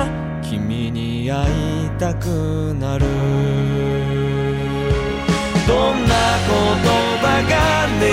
[0.00, 0.06] ら。
[0.42, 4.03] 君に会いたくなる。
[5.92, 6.12] んな
[6.46, 6.50] 言
[7.20, 7.52] 葉が
[8.00, 8.08] 願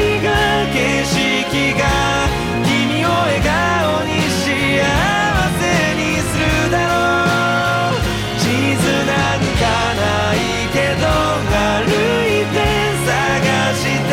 [0.00, 0.28] いが
[0.72, 1.12] 景色
[1.78, 1.82] が
[2.64, 4.42] 君を笑顔に幸
[5.60, 5.62] せ
[5.96, 6.92] にするだろ
[7.92, 8.00] う。
[8.40, 8.42] 地
[8.76, 9.62] 図なんか
[9.94, 10.02] な
[10.34, 10.36] い
[10.72, 11.04] けど
[11.54, 11.92] 歩
[12.26, 12.56] いて
[13.04, 13.08] 探
[13.76, 14.12] して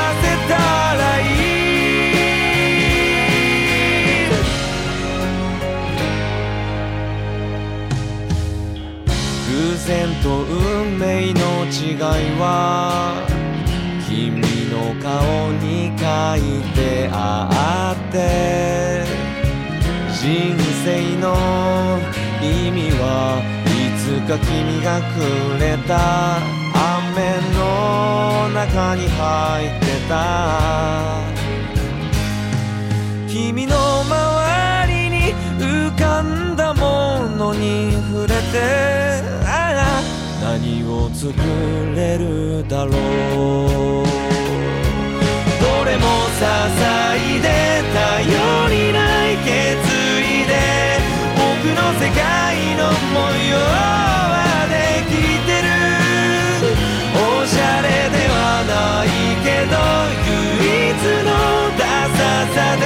[12.07, 13.27] は
[14.09, 14.41] 君
[14.71, 16.41] の顔に書い
[16.75, 19.05] てあって
[20.11, 22.01] 人生の
[22.41, 25.21] 意味はいつか君がく
[25.61, 26.39] れた。
[26.73, 30.13] 雨の中に入ってた。
[33.29, 39.00] 君の周りに浮かんだものに触れて。
[41.21, 41.31] 作
[41.95, 42.95] れるだろう。
[42.95, 42.97] ど
[45.85, 47.45] れも支えで
[47.93, 48.25] 頼
[48.71, 49.53] りない決
[50.17, 50.53] 意で
[51.37, 51.45] 僕
[51.77, 52.25] の世界
[52.79, 54.73] の模様はで
[55.11, 55.13] き
[55.45, 55.69] てる。
[57.13, 59.07] おしゃれではない
[59.45, 59.77] けど
[60.25, 60.33] 唯
[60.89, 60.97] 一
[61.27, 61.29] の
[61.77, 61.85] ダ
[62.17, 62.19] サ
[62.55, 62.83] さで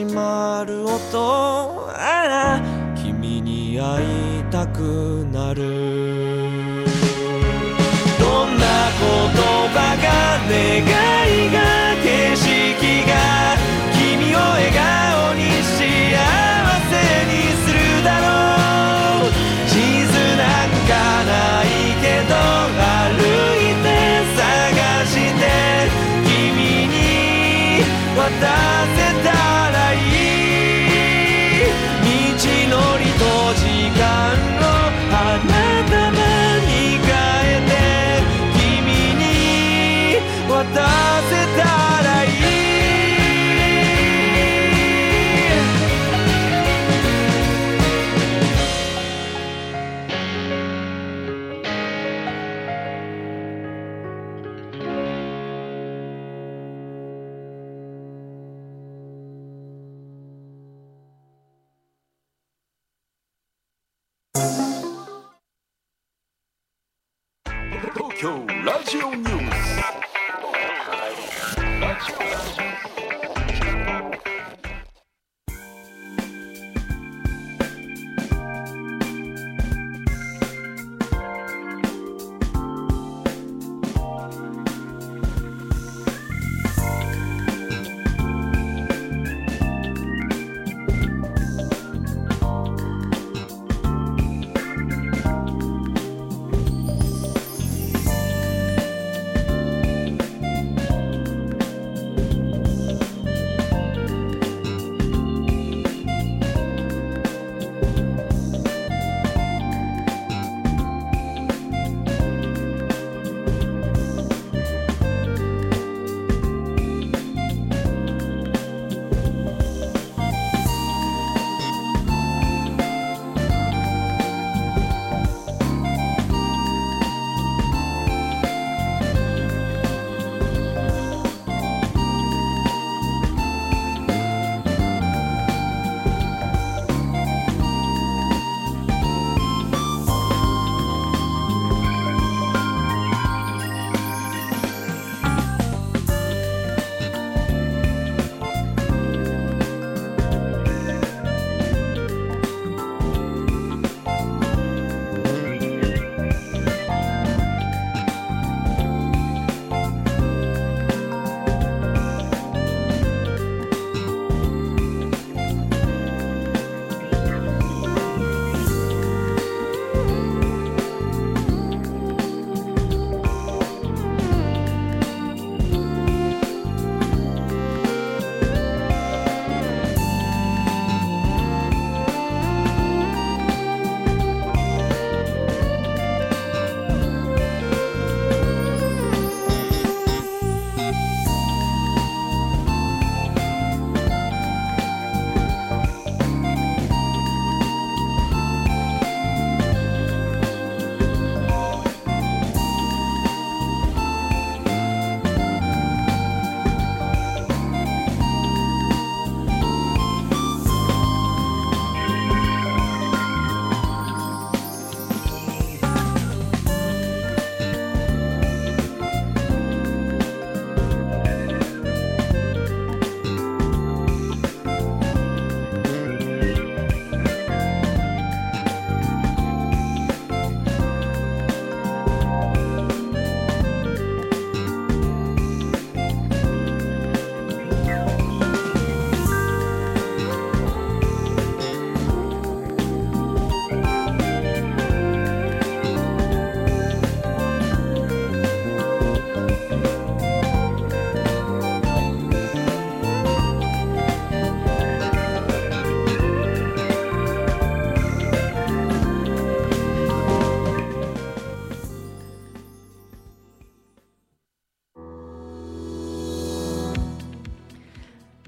[0.00, 1.90] 閉まる音。
[1.90, 5.09] ああ君に会いたく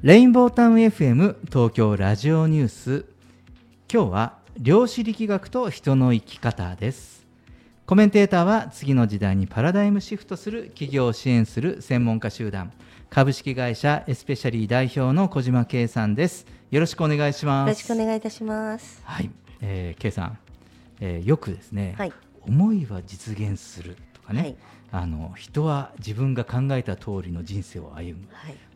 [0.03, 3.05] レインボータウン FM 東京ラジオニュース。
[3.88, 7.24] 今日は量子力学と人の生き方です。
[7.86, 12.72] コメンテーターは次の時代にパラダイムシフトする企業を支援する専門家集団。
[13.11, 16.46] 株式会社エスペシャリー代表の小島圭さんです。
[16.72, 17.68] よろしくお願いします。
[17.68, 19.00] よろしくお願いいたします。
[19.05, 19.30] はい、
[19.61, 20.38] えー、圭さん、
[20.98, 24.57] えー、よくですね、はい、思いは実現するとかね、はい、
[24.90, 28.72] あの人は自分が考えた通りの人生を歩む、はい、ね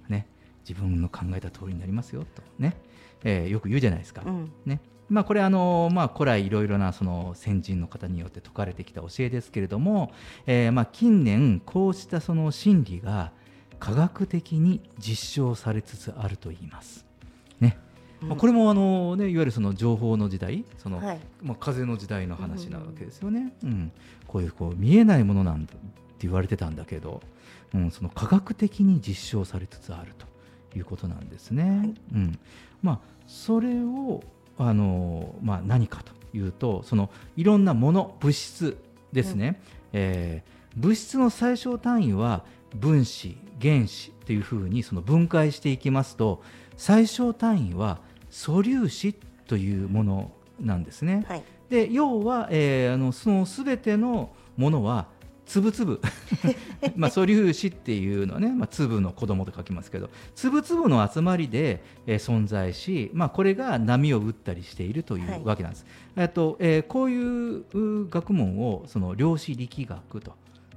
[0.69, 2.43] 自分の考えた通りになりますよと。
[2.59, 2.77] ね、
[3.23, 4.23] えー、よく言うじゃないですか。
[4.25, 4.81] うん、ね。
[5.09, 10.13] まあ、これあの、まあ、古来いろいろなその先人の方によって説かれてきた教えですけれども、
[10.47, 13.31] えー、まあ近年こうしたその真理が
[13.79, 17.07] 科学的に実証されつつあると言います。
[17.61, 17.79] ね。
[18.21, 23.53] まあ、これもあの、ね、いわゆるその情報の時代その、はい、まあ、風の時代の話なわけですよね。
[23.63, 23.93] うん、うん、
[24.27, 27.23] こういうこう見えないものなんだって言われてたんだけど、
[27.75, 30.26] うん、その科学的に実証されつつあると。
[30.77, 31.79] いうことなんですね。
[31.79, 32.39] はい、うん。
[32.83, 34.23] まあ、それを
[34.59, 38.79] あの、まあ、何かというとそのいろんなもの物質
[39.13, 46.43] ですね、うん、えー、物質の最小単位は分子原子というふうにその分解していきますと
[46.77, 47.99] 最小単位は
[48.31, 49.15] 素粒子
[49.47, 51.25] というものなんですね。
[51.29, 55.07] はい、で要は、えー、あのその全てのものは
[55.47, 55.99] 粒々。
[56.97, 60.11] まあ素粒子っていうのはね、まあ、粒の子供と書きますけど。
[60.35, 65.87] 粒々の集まりで、えー、存在し、まあ、これが波を打ったりしているというわけなんです。
[66.15, 70.35] はい、とえー、こういう学問をその量子力学と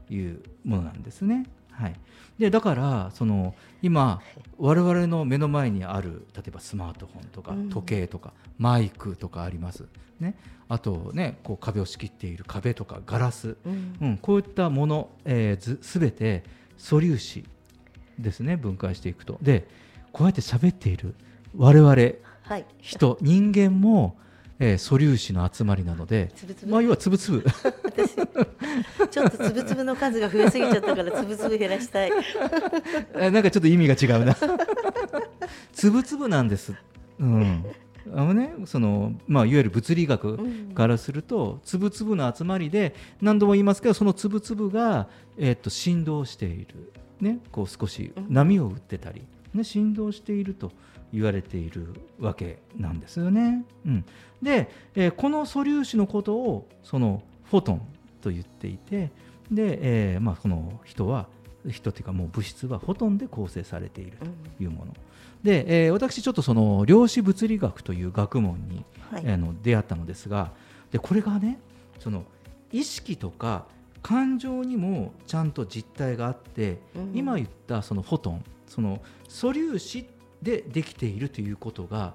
[0.09, 1.45] いうものなんですね。
[1.71, 1.95] はい、
[2.37, 4.21] でだからその今
[4.57, 9.85] 我々の目の前にある例えばスマートフォンとか時計とか、マイクとかあります、
[10.19, 10.35] ね、
[10.69, 16.43] あとねこう壁を仕切っている壁とかガラス、うん、うん、こういったもの、えー、ず全て
[16.77, 17.43] 素粒子
[18.19, 19.67] ですね分解していくとで
[20.13, 21.15] こうやって喋っている
[21.57, 24.15] 我々、はい、人人間も
[24.61, 27.45] えー、素粒子の集まりなので、つぶつぶまあ要はつぶつぶ。
[27.85, 28.15] 私
[29.09, 32.11] ちょっとつぶつぶの数が増えすぎちゃったからつぶつぶ減らしたい。
[33.15, 34.35] なんかちょっと意味が違うな。
[35.71, 36.73] つぶつぶなんです。
[37.19, 37.65] うん。
[38.13, 40.39] あのね、そのまあ、いわゆる物理学
[40.73, 49.23] からすると、うん、粒々の集まりで何度も言いますけどその粒々が、えー、っと振動している、ね、こう少し波を打ってたり、
[49.53, 50.71] ね、振動していると
[51.13, 53.65] 言われているわけなんですよね。
[53.85, 54.05] うん、
[54.41, 57.81] で、えー、この素粒子のことをそのフォトン
[58.21, 59.11] と言っていて
[59.51, 59.79] で、
[60.13, 61.27] えーまあ、この人は
[61.67, 64.85] 人というかもう物質はフォトンで構成されているというもの。
[64.85, 64.93] うん、
[65.43, 70.51] で、えー、私ちょっとその量子物理学という学問に、はい、あの出会ったのですが
[70.91, 71.59] でこれがね
[71.99, 72.23] その
[72.71, 73.65] 意識とか
[74.01, 80.05] 感情にもちゃんと実態があって、うん、今言ったそのフォトンその素粒子
[80.41, 82.13] でできているということが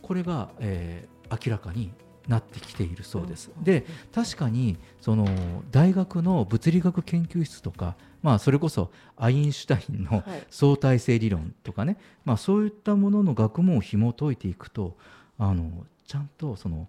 [0.00, 1.90] これが、えー、明らかに
[2.28, 3.50] なってきているそうです。
[3.62, 5.26] で確かにその
[5.70, 14.96] 大学の物理学研究室とか、まあ、それこそアインシュタインの相対性理論とかね、はい、まあ、そういったものの学問を紐解いていくと
[15.38, 15.70] あの
[16.06, 16.86] ちゃんとその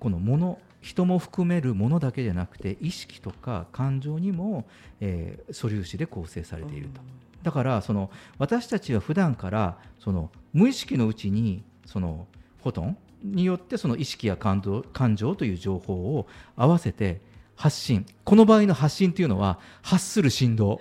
[0.00, 4.66] このもの人も含めるものだけじゃなくて意識とか感情にも、
[5.00, 7.00] えー、素粒子で構成されていると。
[7.42, 12.26] だからその私たちは普段からその無意識のうちにその
[12.62, 17.20] フォトンによってその意識や感情感情という情報を合わせて
[17.56, 18.06] 発信。
[18.24, 20.80] この場合の発信というのは発する振動、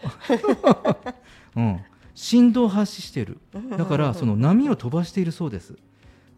[1.56, 1.80] うん、
[2.16, 3.38] 振動を発している
[3.78, 5.76] だからその波を飛ばしているそうです。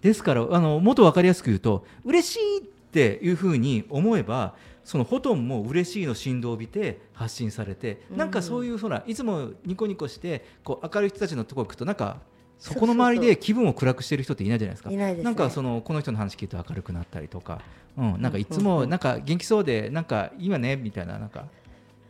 [0.01, 4.53] ですからあのもっと分かりやすく言うと嬉しいっていうふうに思えば
[4.84, 12.18] そのフォトンも嬉しいの振動を帯びて発信されて、なんかそういうほらいつもニコニコしてこう明るい人たちのところ行くとなんか
[12.66, 14.89] そこの周りで気分を暗くしてる人っていないじゃないですか。
[14.89, 17.61] ななんかそのこの人の話聞いて明るくなったりとか、
[17.95, 21.45] うん、なんかいつもなんか元気そうでなんかいいわねみたいななんか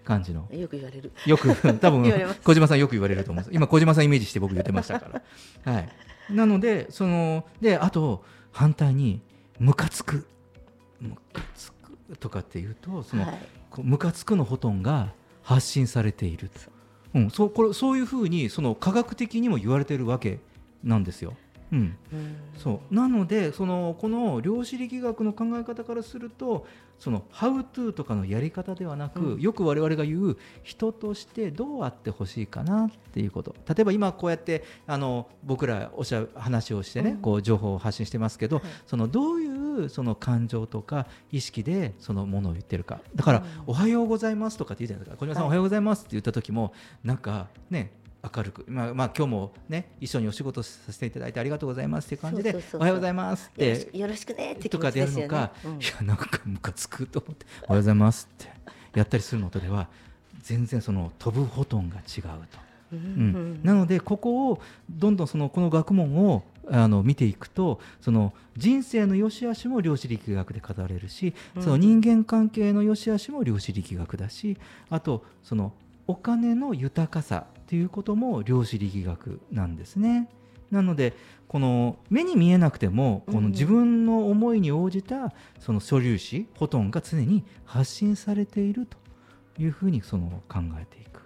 [0.06, 0.48] 感じの。
[0.52, 1.12] よく言われる。
[1.26, 2.10] よく多分
[2.44, 3.54] 小島さんよく言われると思うんです。
[3.54, 5.22] 今小島さんイメージして僕言ってましたから。
[5.74, 5.90] はい。
[6.30, 9.22] なのでそのであと反対に
[9.60, 10.26] ムカつく
[11.02, 13.40] ムカつくとかっていうとその、はい、
[13.84, 15.12] ムカつくのほとんが
[15.44, 16.50] 発信されている。
[17.16, 20.40] うん、そうこれそういうふうにその科学的にも言われているわけ
[20.84, 21.34] なんですよ。
[21.72, 21.98] うん、
[22.58, 22.94] そう。
[22.94, 26.68] なのでそのこの量子力学の考え方からすると
[27.00, 33.56] その「How to」とかのやり方ではなく、うん、よく我々が言う人としてどうあってほしいかなっていうこと。
[33.68, 39.48] 例えば今こうやってあの僕らおしゃ話をしてね、うん、こう情報を発信してますけど、はい、そのどうい
[39.86, 43.02] うその感情とか意識でそのものを言ってるか。
[43.16, 45.18] だから「おはようございます」とかって言うじゃないですか。
[45.18, 46.74] 小島さん、おはようございますって言った時も
[47.04, 47.92] なんかね
[48.36, 53.90] 明るく、まあ、まあ今日もね一緒にお仕事させていただいてありがとうございますっていう感じでおはようございますって。
[53.94, 58.52] よろしくねってとかでやるのか、うん、いやなんかムカつくと思っておはようございますって
[58.98, 59.88] やったりするのとでは
[60.42, 62.66] 全然その飛ぶフォトンが違うと。
[62.94, 74.58] うん、なのでここをどんどんそのこの学問をあの見ていくとその人生の良し悪しも量子力学で語られるし、その人間関係の良し悪しも量子力学だし
[74.90, 75.74] あとその
[76.08, 80.30] お金の豊かさということも量子力学なんですね。
[80.72, 81.14] なので
[81.48, 88.98] この目に見えなくてもこの自分の思いに応じたその素粒子フォトンが常に発信されていると
[89.62, 91.22] いうふうにその考えていく、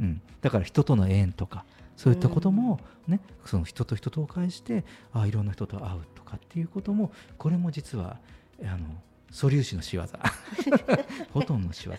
[0.00, 1.64] うん、だから人との縁とか
[1.96, 8.18] そういったこともね、その人と人とを介してあいろんな人と会うとかっていうこともこれも実は
[8.62, 8.78] あの
[9.30, 10.02] 素粒子の仕業。
[11.32, 11.94] フォトンの仕業。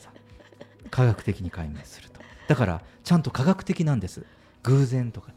[0.90, 2.09] 科学的に解明すると
[2.50, 4.26] だからちゃんと科学的なんです。
[4.64, 5.32] 偶然とか、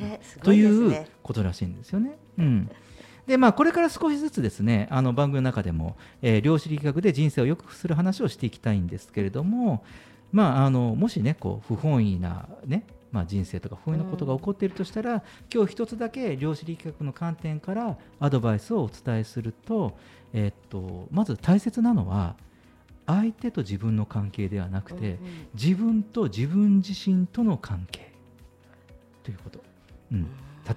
[0.00, 2.18] ね、ということらしいんですよね。
[2.36, 2.70] うん。
[3.28, 9.84] でまあ、これから少しずつですねあの番組の中でも、えー、量子力学で人生を良くする話をしていきたいんですけれども、
[10.32, 19.98] まあ、あのもしねこう不本意な、ねまあ、人生とか不本意なことが起こっているとしたら、うん、今日一つだけ量子力学の観点からアドバイスをお伝えすると,、
[20.32, 22.34] えー、っとまず大切なのは
[23.08, 28.12] 相手と自分の関係ではなくて、うんうん、自分と自分自身との関係。
[29.24, 29.60] ということ、
[30.12, 30.26] うん、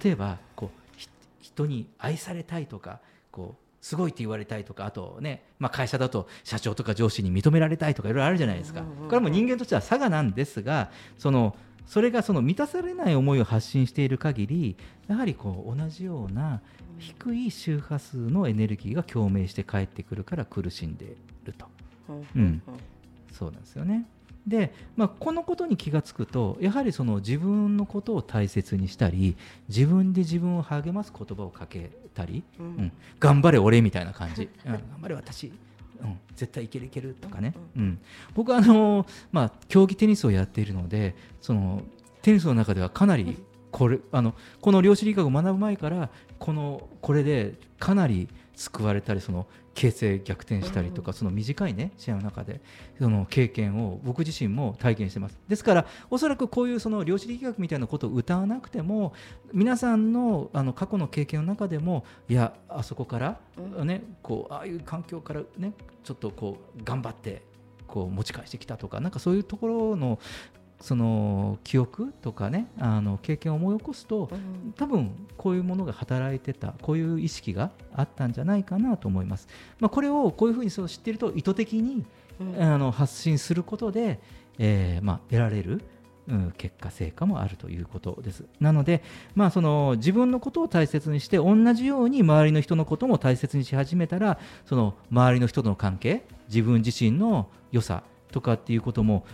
[0.02, 0.98] 例えばこう
[1.40, 11.56] 人に愛されたいとかこすごいって言われたいとかあとね、まあ、会社だと社長とか上司に認められたいとかいろいろあるじゃないですか、これはもう人間としては差がなんですがその
[11.86, 14.76] それがその満たされない思いを発信している限り
[15.08, 16.60] やはりこう同じような
[16.98, 21.08] 低い周波数のエネルギーが共鳴して帰ってくるから苦しんでい
[21.44, 21.66] ると、
[22.36, 22.62] うん、
[23.32, 24.06] そうなんですよね。
[24.46, 29.36] で、まあ、このことに気がつくとやはりその自分のことを大切にしたり
[29.68, 35.52] 自分で自分を励ます言葉をかけたり、うん、うん、頑張れ俺みたいな感じ、うん、頑張れ私、
[36.02, 37.98] うん、絶対いけるいけるとかね、うん、
[38.34, 41.82] 僕はあの、まあ、競技テニスをやっているのでその
[42.22, 43.38] テニスの中ではかなり
[43.70, 52.60] これあのこの量子力学を学ぶ前からこのこれでかなり救われたりその形勢逆転したりとか、その短いね試合の中で
[52.98, 55.38] その経験を僕自身も体験してます。
[55.48, 59.14] ですからおそらくこういうその量子力学みたいなことを歌わなくても
[59.52, 63.40] 皆さんのあの過去の経験の中でもいやあそこから
[63.84, 65.72] ね、こうああいう環境からね
[66.04, 67.42] ちょっとこう頑張って
[67.86, 70.18] こう持ち返してきたとかなんかそういうところの
[70.82, 74.28] その記憶とかねあの経験を思い起こすと、
[74.76, 79.48] 多分こういうものが働いてたこういう意識があったんじゃないかなと思います。
[79.80, 82.04] まあ、これをこういうふうにそう知っていると意図的に、
[82.58, 84.20] あの発信することで、
[84.58, 85.82] えーまあ、得られる
[86.28, 88.44] うん、結果成果もあるということです。
[88.60, 89.02] なので、
[89.34, 99.24] まあ、その自分のことを大切にして同じように周りの人のことも大切にし始めたらその周りの人との関係自分自身の良さとかっていうことも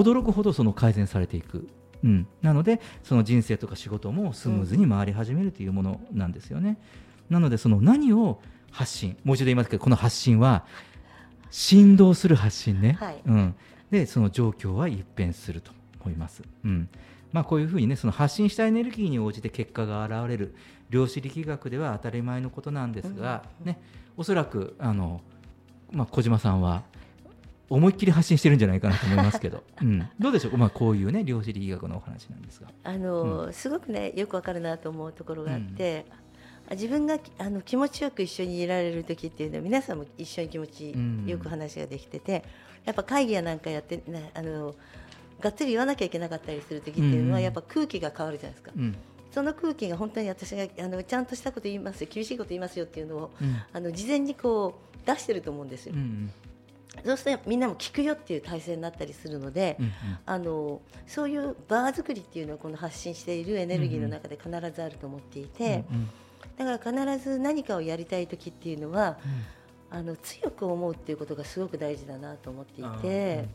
[0.00, 1.68] 驚くほどその改善されていく、
[2.04, 6.78] うん、なのでその人生とか仕事もスムーズに回り始めるというものなんですよね。
[7.30, 8.40] なのでその何を
[8.70, 10.64] 発信もう一度言いますけどこの発信は
[11.50, 13.54] 振動する発信ね、はい、うん、
[13.90, 16.42] でその状況は一変すると思います。
[16.64, 16.88] うん。
[17.32, 20.54] まあ、こういうふうにねその発信したエネルギーに応じて結果が現れる。
[20.90, 23.80] 量子力学では当たり前のことなんですが、ね、
[24.16, 25.20] おそらくあの、
[25.90, 26.84] まあ、小島さんは
[27.68, 32.68] 思いっきり発信してるんじゃないかなと思いますけど、 うん、どうでしょう、まあ、こういうね量子力学のお話なんですが。
[32.84, 36.06] あの、うん、すごくねよくわかるなと思うところがあって、
[36.70, 40.94] うん、自分があの気持ちよく一緒にいられる時っていうのは皆さんも一緒に気持ち
[41.26, 42.44] よく話ができてて、
[42.84, 44.74] やっぱ会議やなんかやって、ね、あの
[45.40, 48.72] がっつり言わなきゃいけなかったりする時っていうのは、やっぱ空気が変わるじゃないですか。
[49.32, 53.30] その空気が本当に私があのちゃんとしたこと言いますよ厳しいこと言いますよっていうのを、
[53.72, 55.94] あの事前にこう出してると思うんですよ。
[55.94, 56.30] うん
[57.04, 59.92] そうするとみんなも聞くよっていう体制になったりするので、うんうん、
[60.24, 66.10] あのそういうバー作りっていうのはこの発信しているエネルギーの中で必ずあると思っていて、うんうん、
[66.56, 69.18] だから必ず何かをやりたい時っていうのは、
[69.92, 73.48] うん、あの強く思うっていうことがすごく大事だなと思っていて。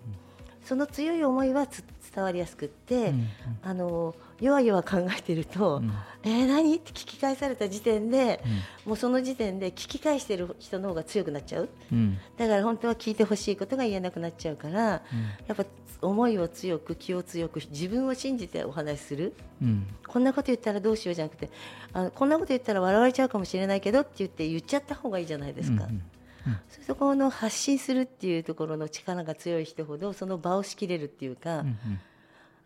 [0.64, 1.68] その強い思いは
[2.14, 3.28] 伝わりやすくって、うんうん、
[3.64, 5.92] あの弱々考えてると、うん、
[6.24, 8.42] えー、何って聞き返された時点で、
[8.86, 15.02] うん、もうその時点で聞き返してる人の方が強くなっちゃう、うん、だから本当は聞いてほしいことが言えなくなっちゃうから、や
[15.54, 15.66] っぱ
[16.02, 19.36] 思いを強く気を強く自分を信じてお話しする、
[20.08, 21.50] こんなこと言ったらどうしようじゃなくて
[21.94, 25.84] あこんなこと言ったら笑われちゃうかもしれないけどって言って言っちゃった方がいいじゃないですか。
[25.84, 26.02] うんうん。
[26.02, 31.78] そういうところの発信するっていうところの力が強い人ほどその場を仕切れるっていうか、うんうん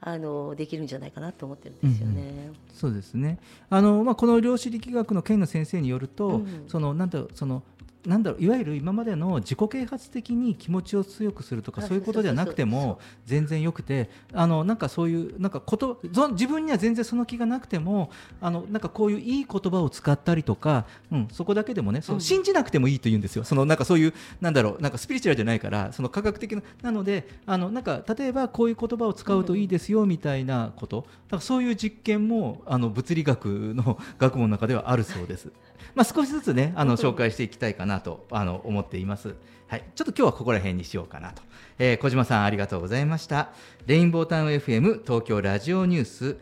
[0.02, 2.22] あのできるんじゃないかなと思ってるんですよね。
[2.22, 3.40] うんうん、そうですね。
[3.72, 7.64] あのまあこの量子力学の県の先生によると、うん、そのなんだその
[8.06, 16.00] なんだろういわゆる今までの自己啓発的に気持ちを強くするとかそういうことじゃなくても全然よくてあのなんかそういうなんかこと
[16.32, 35.52] 自分には全然その気がなくてもあのなんかこういういい言葉を使ったりとか、うん、そこだけでもねその信じなくてもいいと言うんですよ、そのなんかそういうなんだろうなんかスピリチュアルじゃないからその科学的ななのであのなんか例えばこういう言葉を使うといいですよみたいなこと、だからそういう実験もあの物理学の学問の中ではあるそうです。
[35.94, 39.36] まあ、少しずつねあの紹介していきたいかなとあの思っています。
[39.68, 41.42] はい、ちょっと今日はここら辺にしようかなと、
[41.80, 43.50] えー、小島さんありがとうございました。
[43.88, 46.38] レインボータウン FM 東京ラジオニュース。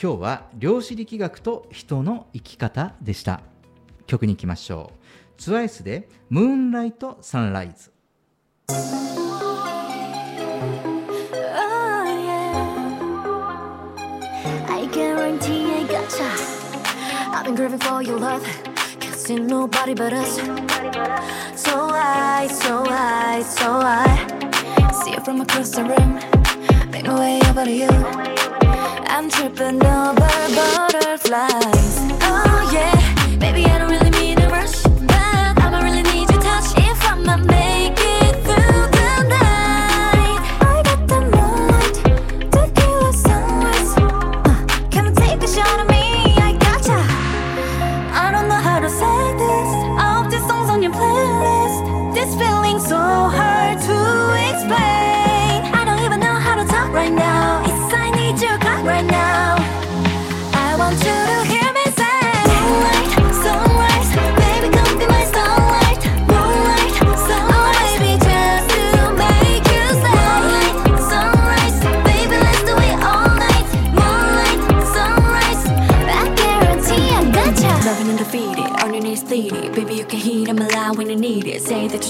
[0.00, 3.42] 今日は量子力学と人の生き方でした。
[4.06, 5.40] 曲に行きましょう。
[5.40, 7.92] ツワイスでムーンライトサンライズ。
[17.36, 18.73] I've been craving for your love
[19.24, 20.36] see nobody but us.
[21.56, 26.20] So I, so I, so I see you from across the room.
[26.90, 27.88] Make my way over to you.
[29.14, 31.96] I'm tripping over butterflies.
[32.20, 32.94] Oh yeah,
[33.38, 37.38] baby I don't really mean to rush, but I'ma really need your touch if I'ma
[37.38, 37.73] make it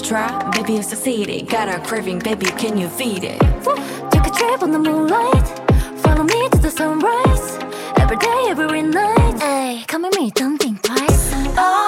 [0.07, 0.49] try?
[0.51, 1.49] Baby, you succeeded.
[1.49, 3.39] Got a craving, baby, can you feed it?
[4.11, 5.47] Take a trip on the moonlight.
[5.99, 7.57] Follow me to the sunrise.
[7.97, 9.41] Every day, every night.
[9.41, 11.31] Hey, come with me, don't think twice.
[11.57, 11.84] Oh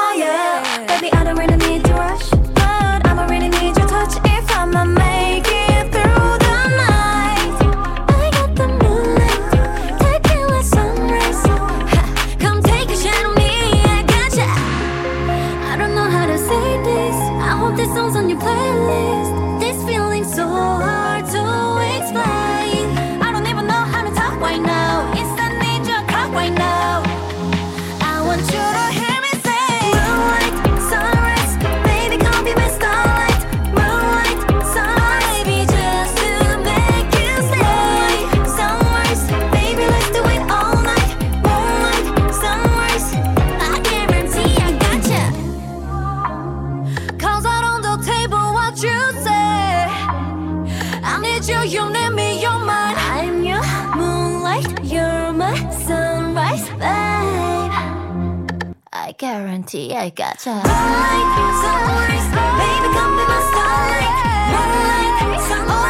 [59.17, 60.51] guarantee I gotcha.
[60.51, 61.27] Moonlight,
[61.61, 62.27] sunrise,
[62.61, 64.13] baby, come be my starlight.
[64.53, 65.86] Moonlight, sunrise,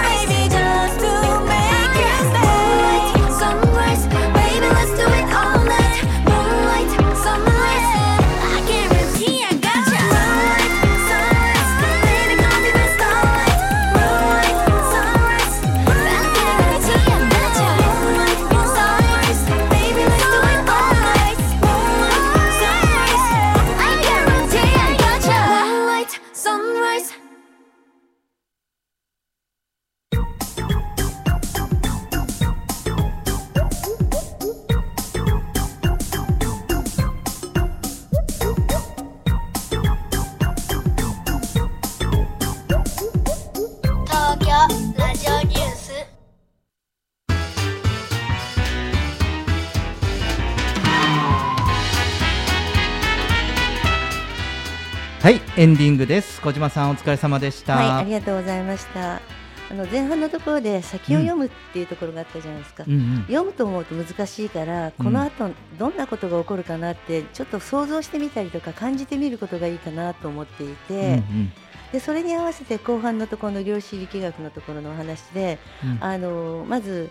[55.57, 56.39] エンディングです。
[56.39, 59.15] 小島さんお疲れ様でした、はい、ありがとうございました。
[59.15, 62.83] あの前半のところで先を読むっていうところがあったじゃないですか。
[62.87, 63.21] うんうん。
[63.21, 65.49] 読むと思うと難しいから、この後
[65.79, 71.51] どんなことが起こるかなってちょっと想像してみたりとか感じてみることがいいかなと思っていて、うんうん。
[71.91, 76.03] でそれに合わせて後半のところの量子力学のところのお話で、うん。
[76.03, 77.09] あのまず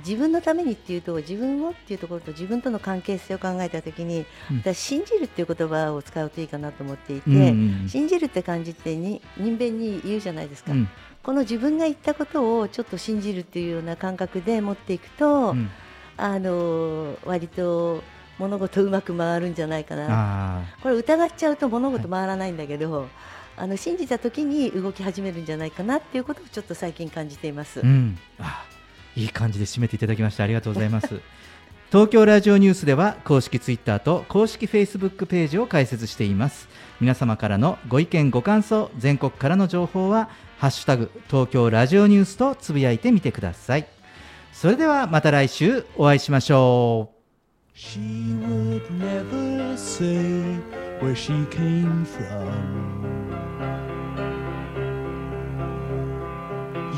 [0.00, 4.58] 自分のためにっていうと自分をっていうところと自分との関係性を考えたときに、うん。
[4.58, 7.88] 私信じるっていう言葉を使うといいかなと思っていて、うんうんうん。
[7.88, 10.88] 信じるって感じってに人弁に言うじゃないですか、うん。
[11.22, 15.70] この自分が言ったことをちょっと信じるっていうような感覚で持っていくと、うん。
[16.16, 18.02] あの割と
[18.38, 20.06] 物事うまく回るんじゃないかな。
[20.10, 23.08] あこれ疑っちゃうと物事回らないんだけど、
[23.56, 27.80] あの信じた時に動き始めるんじゃないかなっていうことをちょっと最近感じています。
[27.80, 28.18] ーうん。
[28.38, 28.64] あ
[29.20, 31.20] いい感じで締めていただきましてありがとうございます。
[31.92, 36.68] 東京ラジオニュースでは公式ツイッターと公式フェイスブックページを開設しています。
[37.00, 43.86] 皆様からのご意見ご感想全国からの情報はハッシュタグ東京ラジオニュースとつぶやいてみてください。
[44.52, 47.20] それではまた来週お会いしましょう。
[47.76, 50.60] She would never say
[51.00, 52.99] where she came from.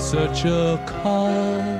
[0.00, 1.79] such a cost.